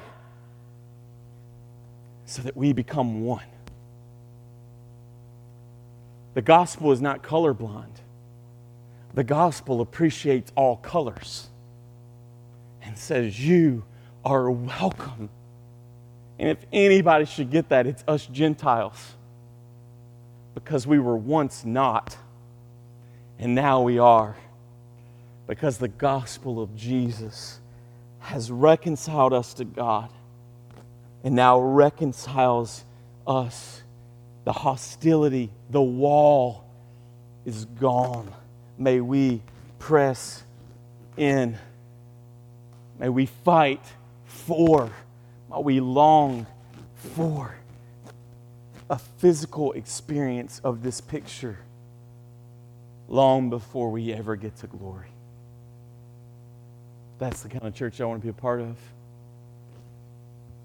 [2.25, 3.43] So that we become one.
[6.35, 7.97] The gospel is not colorblind.
[9.13, 11.49] The gospel appreciates all colors
[12.81, 13.83] and says, You
[14.23, 15.29] are welcome.
[16.37, 19.15] And if anybody should get that, it's us Gentiles.
[20.63, 22.17] Because we were once not,
[23.39, 24.35] and now we are.
[25.47, 27.59] Because the gospel of Jesus
[28.19, 30.09] has reconciled us to God
[31.23, 32.83] and now reconciles
[33.25, 33.81] us
[34.43, 36.65] the hostility, the wall
[37.45, 38.29] is gone.
[38.77, 39.41] May we
[39.79, 40.43] press
[41.15, 41.57] in.
[42.99, 43.81] May we fight
[44.25, 44.91] for,
[45.49, 46.45] may we long
[46.95, 47.58] for
[48.89, 51.59] a physical experience of this picture
[53.07, 55.09] long before we ever get to glory.
[57.17, 58.77] That's the kind of church I want to be a part of.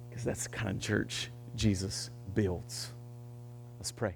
[0.09, 2.93] Because that's the kind of church Jesus builds.
[3.79, 4.15] Let's pray.